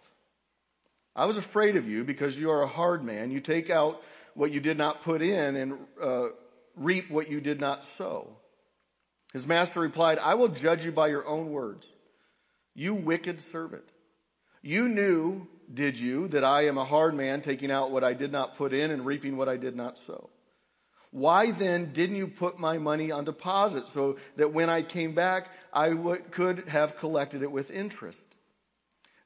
I 1.18 1.26
was 1.26 1.38
afraid 1.38 1.76
of 1.76 1.90
you 1.90 2.04
because 2.04 2.38
you 2.38 2.52
are 2.52 2.62
a 2.62 2.68
hard 2.68 3.04
man. 3.04 3.32
You 3.32 3.40
take 3.40 3.72
out 3.72 4.04
what 4.36 4.52
you 4.52 4.60
did 4.60 4.78
not 4.78 5.02
put 5.02 5.24
in 5.24 5.56
and 5.56 5.80
uh, 6.00 6.28
reap 6.76 7.10
what 7.10 7.30
you 7.30 7.42
did 7.42 7.60
not 7.60 7.86
sow. 7.86 8.38
His 9.34 9.48
master 9.48 9.80
replied, 9.80 10.20
I 10.20 10.36
will 10.36 10.48
judge 10.48 10.86
you 10.86 10.92
by 10.92 11.08
your 11.08 11.28
own 11.28 11.50
words. 11.50 11.88
You 12.76 12.94
wicked 12.94 13.42
servant. 13.42 13.84
You 14.62 14.88
knew, 14.88 15.48
did 15.74 16.00
you, 16.00 16.28
that 16.30 16.44
I 16.44 16.68
am 16.68 16.78
a 16.78 16.86
hard 16.86 17.16
man, 17.16 17.42
taking 17.42 17.72
out 17.72 17.90
what 17.90 18.04
I 18.04 18.14
did 18.14 18.32
not 18.32 18.56
put 18.56 18.72
in 18.72 18.92
and 18.92 19.04
reaping 19.04 19.38
what 19.38 19.50
I 19.50 19.58
did 19.58 19.76
not 19.76 19.98
sow? 19.98 20.30
Why 21.10 21.50
then 21.50 21.94
didn't 21.94 22.18
you 22.18 22.28
put 22.28 22.60
my 22.60 22.78
money 22.78 23.12
on 23.12 23.24
deposit 23.24 23.88
so 23.88 24.18
that 24.36 24.54
when 24.54 24.70
I 24.70 24.84
came 24.84 25.16
back, 25.16 25.50
I 25.74 25.96
could 26.30 26.68
have 26.68 26.98
collected 26.98 27.42
it 27.42 27.52
with 27.52 27.72
interest? 27.72 28.27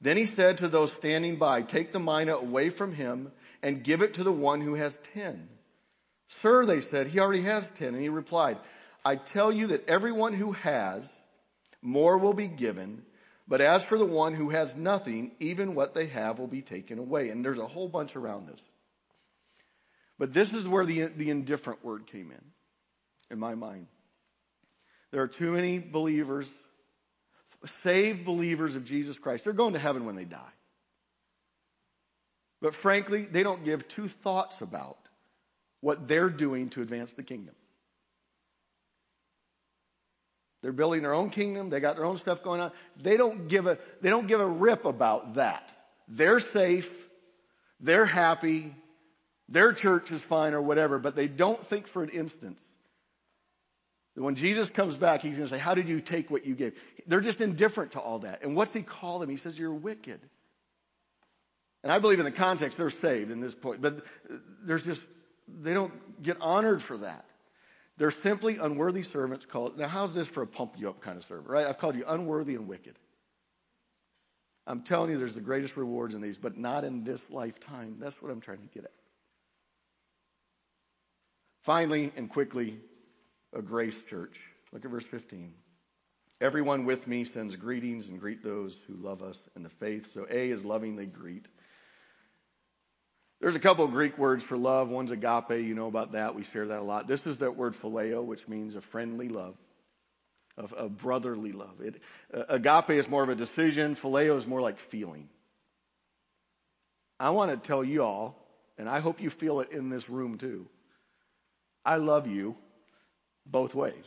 Then 0.02 0.18
he 0.18 0.26
said 0.26 0.58
to 0.58 0.68
those 0.68 0.92
standing 0.92 1.36
by, 1.36 1.62
Take 1.62 1.92
the 1.92 2.00
mina 2.00 2.36
away 2.36 2.70
from 2.70 2.94
him 2.94 3.32
and 3.62 3.84
give 3.84 4.02
it 4.02 4.16
to 4.16 4.24
the 4.24 4.32
one 4.32 4.62
who 4.62 4.74
has 4.74 5.00
ten. 5.14 5.48
Sir, 6.28 6.66
they 6.66 6.82
said, 6.82 7.08
he 7.08 7.20
already 7.20 7.44
has 7.44 7.70
ten. 7.72 7.90
And 7.90 8.02
he 8.02 8.10
replied, 8.10 8.58
I 9.06 9.16
tell 9.16 9.52
you 9.52 9.68
that 9.68 9.88
everyone 9.88 10.34
who 10.34 10.54
has, 10.54 11.12
more 11.82 12.18
will 12.18 12.34
be 12.34 12.48
given 12.48 13.04
but 13.52 13.60
as 13.60 13.84
for 13.84 13.98
the 13.98 14.06
one 14.06 14.34
who 14.34 14.52
has 14.52 14.78
nothing, 14.78 15.32
even 15.42 15.76
what 15.76 15.94
they 15.94 16.08
have 16.08 16.40
will 16.40 16.48
be 16.48 16.62
taken 16.62 17.00
away. 17.00 17.28
And 17.28 17.44
there's 17.44 17.60
a 17.60 17.68
whole 17.68 17.90
bunch 17.90 18.16
around 18.16 18.48
this. 18.48 18.62
But 20.18 20.34
this 20.34 20.54
is 20.54 20.66
where 20.66 20.86
the, 20.86 21.08
the 21.08 21.30
indifferent 21.30 21.84
word 21.84 22.08
came 22.08 22.32
in, 22.32 22.42
in 23.30 23.40
my 23.40 23.56
mind. 23.56 23.88
There 25.12 25.22
are 25.22 25.28
too 25.28 25.52
many 25.52 25.80
believers, 25.80 26.48
saved 27.66 28.26
believers 28.26 28.76
of 28.76 28.86
Jesus 28.86 29.18
Christ. 29.20 29.44
They're 29.44 29.54
going 29.54 29.74
to 29.74 29.80
heaven 29.80 30.06
when 30.06 30.16
they 30.16 30.26
die. 30.26 30.40
But 32.62 32.76
frankly, 32.76 33.24
they 33.24 33.44
don't 33.44 33.64
give 33.64 33.88
two 33.88 34.08
thoughts 34.08 34.62
about 34.62 34.98
what 35.82 36.08
they're 36.08 36.30
doing 36.30 36.70
to 36.70 36.82
advance 36.82 37.14
the 37.14 37.24
kingdom. 37.24 37.56
They're 40.62 40.72
building 40.72 41.02
their 41.02 41.14
own 41.14 41.32
kingdom. 41.32 41.70
They 41.72 41.80
got 41.80 41.96
their 41.96 42.06
own 42.06 42.18
stuff 42.18 42.44
going 42.44 42.62
on. 42.62 42.72
They 43.02 43.18
don't 43.18 43.48
give 43.48 43.66
a, 43.66 43.80
they 44.02 44.12
don't 44.12 44.28
give 44.28 44.40
a 44.40 44.48
rip 44.48 44.86
about 44.86 45.36
that. 45.36 45.68
They're 46.08 46.40
safe. 46.40 46.92
They're 47.80 48.06
happy. 48.06 48.76
Their 49.50 49.74
church 49.74 50.12
is 50.12 50.22
fine 50.22 50.54
or 50.54 50.62
whatever, 50.62 51.00
but 51.00 51.16
they 51.16 51.28
don't 51.28 51.66
think 51.66 51.88
for 51.88 52.04
an 52.04 52.10
instant 52.10 52.60
that 52.60 52.71
when 54.16 54.36
Jesus 54.36 54.70
comes 54.70 54.98
back, 54.98 55.22
he's 55.22 55.38
going 55.38 55.48
to 55.48 55.56
say, 55.56 55.60
how 55.60 55.74
did 55.74 55.88
you 55.88 56.02
take 56.02 56.30
what 56.30 56.46
you 56.46 56.54
gave? 56.54 56.74
They're 57.08 57.22
just 57.22 57.40
indifferent 57.40 57.94
to 57.94 58.00
all 58.00 58.20
that. 58.20 58.44
And 58.44 58.56
what's 58.56 58.74
he 58.74 58.82
call 58.82 59.20
them? 59.20 59.30
He 59.30 59.38
says, 59.38 59.58
you're 59.58 59.74
wicked. 59.74 60.20
And 61.84 61.92
I 61.92 62.00
believe 62.00 62.20
in 62.20 62.26
the 62.26 62.32
context 62.32 62.78
they're 62.78 62.90
saved 62.90 63.32
in 63.32 63.40
this 63.40 63.56
point, 63.56 63.82
but 63.82 64.06
there's 64.64 64.86
just, 64.86 65.08
they 65.48 65.74
don't 65.74 66.22
get 66.22 66.38
honored 66.42 66.82
for 66.84 66.98
that. 66.98 67.26
They're 67.98 68.12
simply 68.12 68.58
unworthy 68.58 69.04
servants 69.04 69.46
called. 69.46 69.78
Now, 69.78 69.88
how's 69.88 70.14
this 70.14 70.28
for 70.28 70.44
a 70.44 70.48
pump 70.48 70.76
you 70.78 70.90
up 70.90 71.02
kind 71.02 71.18
of 71.18 71.24
servant, 71.24 71.50
right? 71.50 71.66
I've 71.66 71.78
called 71.78 71.96
you 71.96 72.04
unworthy 72.08 72.56
and 72.56 72.68
wicked. 72.68 72.96
I'm 74.68 74.82
telling 74.84 75.12
you, 75.12 75.18
there's 75.18 75.36
the 75.36 75.42
greatest 75.42 75.76
rewards 75.78 76.14
in 76.14 76.22
these, 76.22 76.38
but 76.38 76.58
not 76.58 76.84
in 76.84 77.04
this 77.04 77.30
lifetime. 77.32 77.96
That's 78.00 78.22
what 78.22 78.32
I'm 78.32 78.42
trying 78.42 78.62
to 78.62 78.68
get 78.68 78.84
at. 78.84 78.92
Finally 81.64 82.12
and 82.16 82.30
quickly, 82.30 82.80
a 83.54 83.62
grace 83.62 84.04
church. 84.06 84.40
Look 84.72 84.86
at 84.86 84.92
verse 84.92 85.06
15. 85.06 85.54
Everyone 86.40 86.86
with 86.86 87.08
me 87.08 87.24
sends 87.24 87.56
greetings 87.56 88.08
and 88.08 88.20
greet 88.20 88.44
those 88.44 88.80
who 88.88 88.96
love 88.96 89.22
us 89.22 89.38
in 89.56 89.64
the 89.64 89.70
faith. 89.70 90.12
So 90.12 90.26
A 90.30 90.50
is 90.50 90.66
lovingly 90.66 91.06
greet. 91.06 91.48
There's 93.40 93.56
a 93.56 93.60
couple 93.60 93.86
of 93.86 93.92
Greek 93.92 94.18
words 94.18 94.44
for 94.44 94.58
love. 94.58 94.90
One's 94.90 95.12
agape. 95.12 95.52
You 95.52 95.76
know 95.76 95.88
about 95.88 96.14
that. 96.14 96.36
We 96.36 96.44
share 96.44 96.68
that 96.68 96.80
a 96.80 96.84
lot. 96.84 97.08
This 97.08 97.28
is 97.28 97.40
that 97.40 97.58
word 97.58 97.76
phileo, 97.76 98.24
which 98.24 98.48
means 98.48 98.76
a 98.76 98.82
friendly 98.82 99.30
love, 99.30 99.56
of 100.58 100.74
a 100.78 100.90
brotherly 100.90 101.52
love. 101.52 101.82
It, 101.82 102.02
uh, 102.34 102.44
agape 102.50 102.92
is 102.92 103.10
more 103.10 103.24
of 103.24 103.30
a 103.30 103.36
decision. 103.36 103.96
Phileo 103.96 104.38
is 104.38 104.48
more 104.48 104.62
like 104.62 104.80
feeling. 104.80 105.28
I 107.20 107.32
want 107.32 107.52
to 107.52 107.68
tell 107.68 107.84
you 107.84 108.04
all, 108.04 108.48
and 108.78 108.90
I 108.90 109.00
hope 109.00 109.22
you 109.22 109.30
feel 109.30 109.60
it 109.60 109.72
in 109.72 109.90
this 109.90 110.10
room 110.10 110.38
too. 110.38 110.68
I 111.86 111.98
love 111.98 112.28
you 112.28 112.56
both 113.46 113.76
ways. 113.76 114.06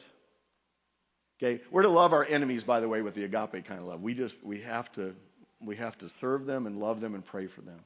Okay, 1.39 1.61
we're 1.71 1.83
to 1.83 1.89
love 1.89 2.13
our 2.13 2.25
enemies, 2.25 2.65
by 2.65 2.81
the 2.81 2.89
way, 2.89 3.03
with 3.03 3.15
the 3.15 3.25
agape 3.25 3.65
kind 3.65 3.81
of 3.81 3.87
love. 3.87 4.03
We 4.03 4.15
just 4.15 4.43
we 4.45 4.61
have 4.61 4.91
to 4.93 5.15
we 5.61 5.77
have 5.77 5.99
to 5.99 6.09
serve 6.09 6.47
them 6.47 6.67
and 6.67 6.79
love 6.79 7.01
them 7.01 7.15
and 7.15 7.25
pray 7.25 7.47
for 7.47 7.61
them. 7.63 7.81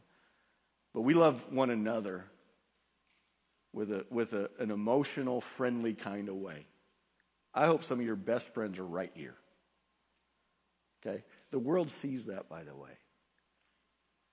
But 0.94 1.02
we 1.02 1.14
love 1.14 1.42
one 1.50 1.70
another 1.70 2.24
with, 3.72 3.92
a, 3.92 4.06
with 4.10 4.32
a, 4.32 4.50
an 4.58 4.70
emotional, 4.70 5.40
friendly 5.40 5.94
kind 5.94 6.28
of 6.28 6.36
way. 6.36 6.66
I 7.54 7.66
hope 7.66 7.84
some 7.84 8.00
of 8.00 8.06
your 8.06 8.16
best 8.16 8.52
friends 8.54 8.78
are 8.78 8.86
right 8.86 9.12
here. 9.14 9.34
Okay? 11.06 11.22
The 11.50 11.58
world 11.58 11.90
sees 11.90 12.26
that, 12.26 12.48
by 12.48 12.62
the 12.62 12.74
way. 12.74 12.90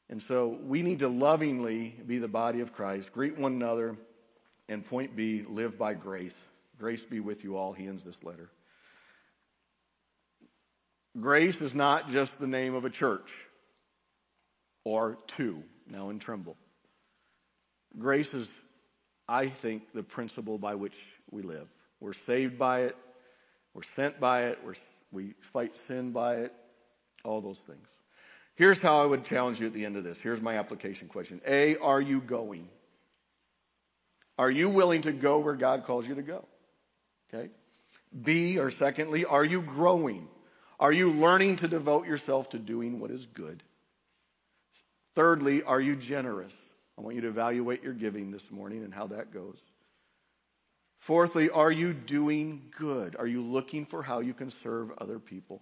And 0.09 0.21
so 0.21 0.59
we 0.63 0.81
need 0.81 0.99
to 0.99 1.07
lovingly 1.07 1.95
be 2.05 2.19
the 2.19 2.27
body 2.27 2.61
of 2.61 2.73
Christ, 2.73 3.11
greet 3.11 3.37
one 3.37 3.53
another, 3.53 3.95
and 4.69 4.85
point 4.85 5.15
B, 5.15 5.43
live 5.47 5.77
by 5.77 5.93
grace. 5.93 6.37
Grace 6.77 7.05
be 7.05 7.19
with 7.19 7.43
you 7.43 7.57
all. 7.57 7.73
He 7.73 7.87
ends 7.87 8.03
this 8.03 8.23
letter. 8.23 8.49
Grace 11.19 11.61
is 11.61 11.73
not 11.73 12.09
just 12.09 12.39
the 12.39 12.47
name 12.47 12.75
of 12.75 12.83
a 12.83 12.89
church 12.89 13.31
or 14.83 15.17
two 15.27 15.63
now 15.89 16.09
in 16.09 16.19
Trimble. 16.19 16.57
Grace 17.97 18.33
is, 18.33 18.49
I 19.27 19.47
think, 19.47 19.93
the 19.93 20.03
principle 20.03 20.57
by 20.57 20.75
which 20.75 20.97
we 21.31 21.41
live. 21.41 21.67
We're 22.01 22.13
saved 22.13 22.57
by 22.57 22.81
it, 22.81 22.97
we're 23.73 23.83
sent 23.83 24.19
by 24.19 24.47
it, 24.47 24.59
we're, 24.65 24.75
we 25.11 25.35
fight 25.53 25.75
sin 25.75 26.11
by 26.11 26.35
it, 26.35 26.53
all 27.23 27.39
those 27.39 27.59
things. 27.59 27.87
Here's 28.55 28.81
how 28.81 29.01
I 29.01 29.05
would 29.05 29.23
challenge 29.23 29.59
you 29.59 29.67
at 29.67 29.73
the 29.73 29.85
end 29.85 29.97
of 29.97 30.03
this. 30.03 30.19
Here's 30.19 30.41
my 30.41 30.57
application 30.57 31.07
question 31.07 31.41
A, 31.47 31.77
are 31.77 32.01
you 32.01 32.19
going? 32.19 32.67
Are 34.37 34.51
you 34.51 34.67
willing 34.67 35.03
to 35.03 35.13
go 35.13 35.39
where 35.39 35.55
God 35.55 35.85
calls 35.85 36.05
you 36.05 36.15
to 36.15 36.21
go? 36.21 36.45
Okay. 37.33 37.49
B, 38.23 38.59
or 38.59 38.71
secondly, 38.71 39.25
are 39.25 39.43
you 39.43 39.61
growing? 39.61 40.27
Are 40.79 40.91
you 40.91 41.11
learning 41.11 41.57
to 41.57 41.67
devote 41.67 42.05
yourself 42.05 42.49
to 42.49 42.59
doing 42.59 42.99
what 42.99 43.11
is 43.11 43.25
good? 43.25 43.63
Thirdly, 45.15 45.63
are 45.63 45.81
you 45.81 45.95
generous? 45.95 46.53
I 46.97 47.01
want 47.01 47.15
you 47.15 47.21
to 47.21 47.29
evaluate 47.29 47.83
your 47.83 47.93
giving 47.93 48.31
this 48.31 48.51
morning 48.51 48.83
and 48.83 48.93
how 48.93 49.07
that 49.07 49.31
goes. 49.31 49.57
Fourthly, 50.99 51.49
are 51.49 51.71
you 51.71 51.93
doing 51.93 52.71
good? 52.77 53.15
Are 53.17 53.27
you 53.27 53.41
looking 53.41 53.85
for 53.85 54.01
how 54.01 54.19
you 54.19 54.33
can 54.33 54.49
serve 54.49 54.91
other 54.97 55.19
people? 55.19 55.61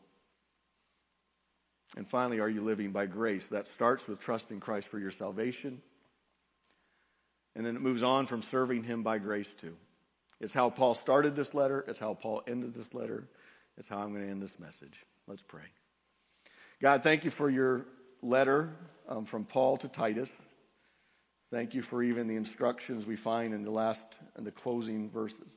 And 1.95 2.07
finally, 2.07 2.39
are 2.39 2.49
you 2.49 2.61
living 2.61 2.91
by 2.91 3.05
grace? 3.05 3.49
That 3.49 3.67
starts 3.67 4.07
with 4.07 4.19
trusting 4.19 4.59
Christ 4.59 4.87
for 4.87 4.99
your 4.99 5.11
salvation. 5.11 5.81
And 7.55 7.65
then 7.65 7.75
it 7.75 7.81
moves 7.81 8.01
on 8.01 8.25
from 8.25 8.41
serving 8.41 8.83
Him 8.83 9.03
by 9.03 9.19
grace 9.19 9.53
too. 9.53 9.75
It's 10.39 10.53
how 10.53 10.69
Paul 10.69 10.95
started 10.95 11.35
this 11.35 11.53
letter. 11.53 11.85
It's 11.87 11.99
how 11.99 12.13
Paul 12.13 12.43
ended 12.47 12.73
this 12.73 12.93
letter. 12.93 13.27
It's 13.77 13.87
how 13.87 13.99
I'm 13.99 14.13
going 14.13 14.25
to 14.25 14.31
end 14.31 14.41
this 14.41 14.59
message. 14.59 15.05
Let's 15.27 15.43
pray. 15.43 15.63
God, 16.81 17.03
thank 17.03 17.23
you 17.23 17.31
for 17.31 17.49
your 17.49 17.85
letter 18.21 18.73
um, 19.07 19.25
from 19.25 19.45
Paul 19.45 19.77
to 19.77 19.87
Titus. 19.87 20.31
Thank 21.51 21.73
you 21.73 21.81
for 21.81 22.01
even 22.01 22.27
the 22.27 22.35
instructions 22.35 23.05
we 23.05 23.15
find 23.15 23.53
in 23.53 23.63
the 23.63 23.71
last 23.71 24.17
and 24.35 24.45
the 24.45 24.51
closing 24.51 25.09
verses. 25.09 25.51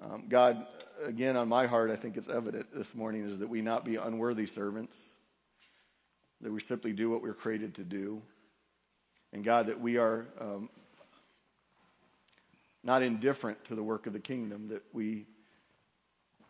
Um, 0.00 0.26
God, 0.28 0.66
again, 1.02 1.36
on 1.36 1.48
my 1.48 1.66
heart, 1.66 1.90
I 1.90 1.96
think 1.96 2.16
it's 2.16 2.28
evident 2.28 2.66
this 2.74 2.94
morning 2.94 3.24
is 3.24 3.38
that 3.38 3.48
we 3.48 3.62
not 3.62 3.84
be 3.84 3.96
unworthy 3.96 4.44
servants, 4.44 4.94
that 6.42 6.52
we 6.52 6.60
simply 6.60 6.92
do 6.92 7.08
what 7.08 7.22
we're 7.22 7.32
created 7.32 7.74
to 7.76 7.84
do. 7.84 8.20
And 9.32 9.42
God, 9.42 9.68
that 9.68 9.80
we 9.80 9.96
are 9.96 10.26
um, 10.38 10.68
not 12.86 13.02
indifferent 13.02 13.64
to 13.64 13.74
the 13.74 13.82
work 13.82 14.06
of 14.06 14.12
the 14.12 14.20
kingdom, 14.20 14.68
that 14.68 14.82
we 14.92 15.26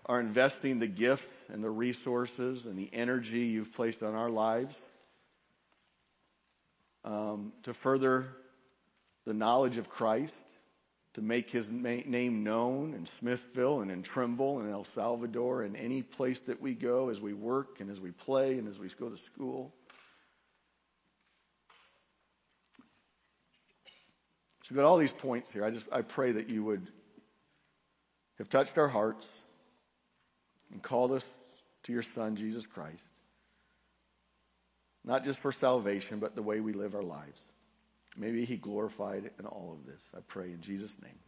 are 0.05 0.21
investing 0.21 0.79
the 0.79 0.87
gifts 0.87 1.45
and 1.49 1.65
the 1.65 1.71
resources 1.71 2.67
and 2.67 2.79
the 2.79 2.91
energy 2.93 3.41
you've 3.41 3.73
placed 3.73 4.03
on 4.03 4.15
our 4.15 4.29
lives 4.29 4.77
um, 7.07 7.55
to 7.63 7.73
further 7.73 8.27
the 9.25 9.33
knowledge 9.33 9.79
of 9.79 9.89
Christ, 9.89 10.37
to 11.15 11.23
make 11.23 11.51
his 11.51 11.71
name 11.71 12.45
known 12.45 12.93
in 12.93 13.07
Smithville 13.07 13.81
and 13.81 13.91
in 13.91 14.03
Trimble 14.03 14.61
and 14.61 14.71
El 14.71 14.85
Salvador 14.85 15.63
and 15.63 15.75
any 15.75 16.03
place 16.03 16.41
that 16.41 16.61
we 16.61 16.75
go 16.75 17.09
as 17.09 17.19
we 17.19 17.33
work 17.33 17.81
and 17.81 17.91
as 17.91 17.99
we 17.99 18.11
play 18.11 18.59
and 18.59 18.69
as 18.69 18.79
we 18.79 18.89
go 18.91 19.09
to 19.09 19.17
school. 19.17 19.73
So 24.67 24.75
we've 24.75 24.83
got 24.83 24.89
all 24.89 24.97
these 24.97 25.13
points 25.13 25.53
here. 25.53 25.65
I 25.65 25.71
just 25.71 25.87
I 25.93 26.03
pray 26.03 26.33
that 26.33 26.49
you 26.49 26.65
would 26.65 26.89
have 28.39 28.49
touched 28.49 28.77
our 28.79 28.89
hearts 28.89 29.25
and 30.73 30.83
called 30.83 31.13
us 31.13 31.25
to 31.85 31.93
your 31.93 32.03
Son, 32.03 32.35
Jesus 32.35 32.67
Christ. 32.67 33.05
Not 35.05 35.23
just 35.23 35.39
for 35.39 35.53
salvation, 35.53 36.19
but 36.19 36.35
the 36.35 36.43
way 36.43 36.59
we 36.59 36.73
live 36.73 36.97
our 36.97 37.03
lives. 37.03 37.41
Maybe 38.17 38.45
he 38.45 38.57
glorified 38.57 39.31
in 39.39 39.47
all 39.47 39.79
of 39.79 39.87
this. 39.87 40.03
I 40.17 40.19
pray 40.27 40.47
in 40.47 40.61
Jesus' 40.61 40.97
name. 41.01 41.19